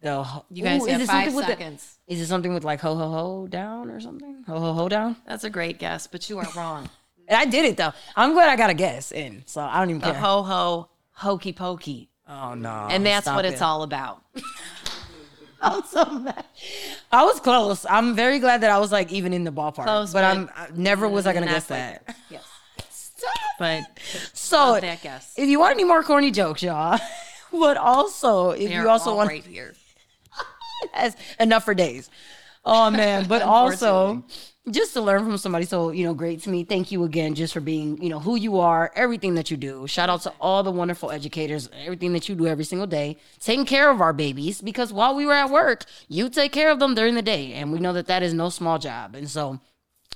[0.00, 1.98] the ho- You guys Ooh, have five something with the- seconds.
[2.06, 4.44] is it something with like ho ho ho down or something?
[4.46, 5.16] Ho ho ho down.
[5.26, 6.88] That's a great guess, but you are wrong.
[7.28, 7.92] And I did it though.
[8.16, 10.20] I'm glad I got a guess in, so I don't even the care.
[10.20, 12.08] ho ho hokey pokey.
[12.28, 12.88] oh no!
[12.90, 14.22] And that's stop what it's all about.
[15.62, 16.44] I'm so mad.
[17.12, 17.84] I was close.
[17.88, 19.84] I'm very glad that I was like even in the ballpark.
[19.84, 22.16] Close, but but I'm I never was I gonna guess that.
[22.30, 22.46] Yes.
[23.58, 23.82] But
[24.32, 25.34] So that guess.
[25.36, 26.98] if you want any more corny jokes, y'all,
[27.52, 29.74] but also if you also want right here.
[30.92, 32.08] has enough for days.
[32.64, 34.24] Oh man, but also
[34.70, 36.64] just to learn from somebody so you know great to me.
[36.64, 39.86] Thank you again just for being you know who you are, everything that you do.
[39.86, 43.64] Shout out to all the wonderful educators, everything that you do every single day, taking
[43.64, 46.94] care of our babies because while we were at work, you take care of them
[46.94, 49.14] during the day, and we know that that is no small job.
[49.14, 49.60] And so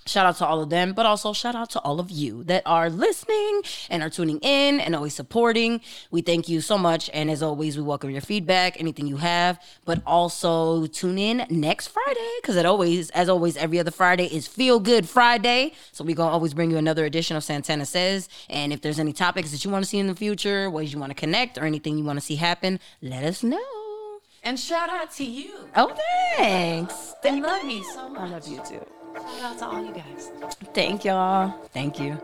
[0.06, 2.62] Shout out to all of them, but also shout out to all of you that
[2.66, 5.80] are listening and are tuning in and always supporting.
[6.10, 7.08] We thank you so much.
[7.14, 11.88] And as always, we welcome your feedback, anything you have, but also tune in next
[11.88, 15.72] Friday because it always, as always, every other Friday is Feel Good Friday.
[15.92, 18.28] So we're going to always bring you another edition of Santana Says.
[18.50, 20.98] And if there's any topics that you want to see in the future, ways you
[20.98, 24.20] want to connect, or anything you want to see happen, let us know.
[24.42, 25.54] And shout out to you.
[25.74, 25.96] Oh,
[26.36, 27.14] thanks.
[27.24, 28.20] I love you so much.
[28.20, 29.03] I love you too.
[29.14, 30.30] Shout out to all you guys.
[30.72, 31.54] Thank y'all.
[31.72, 32.18] Thank you.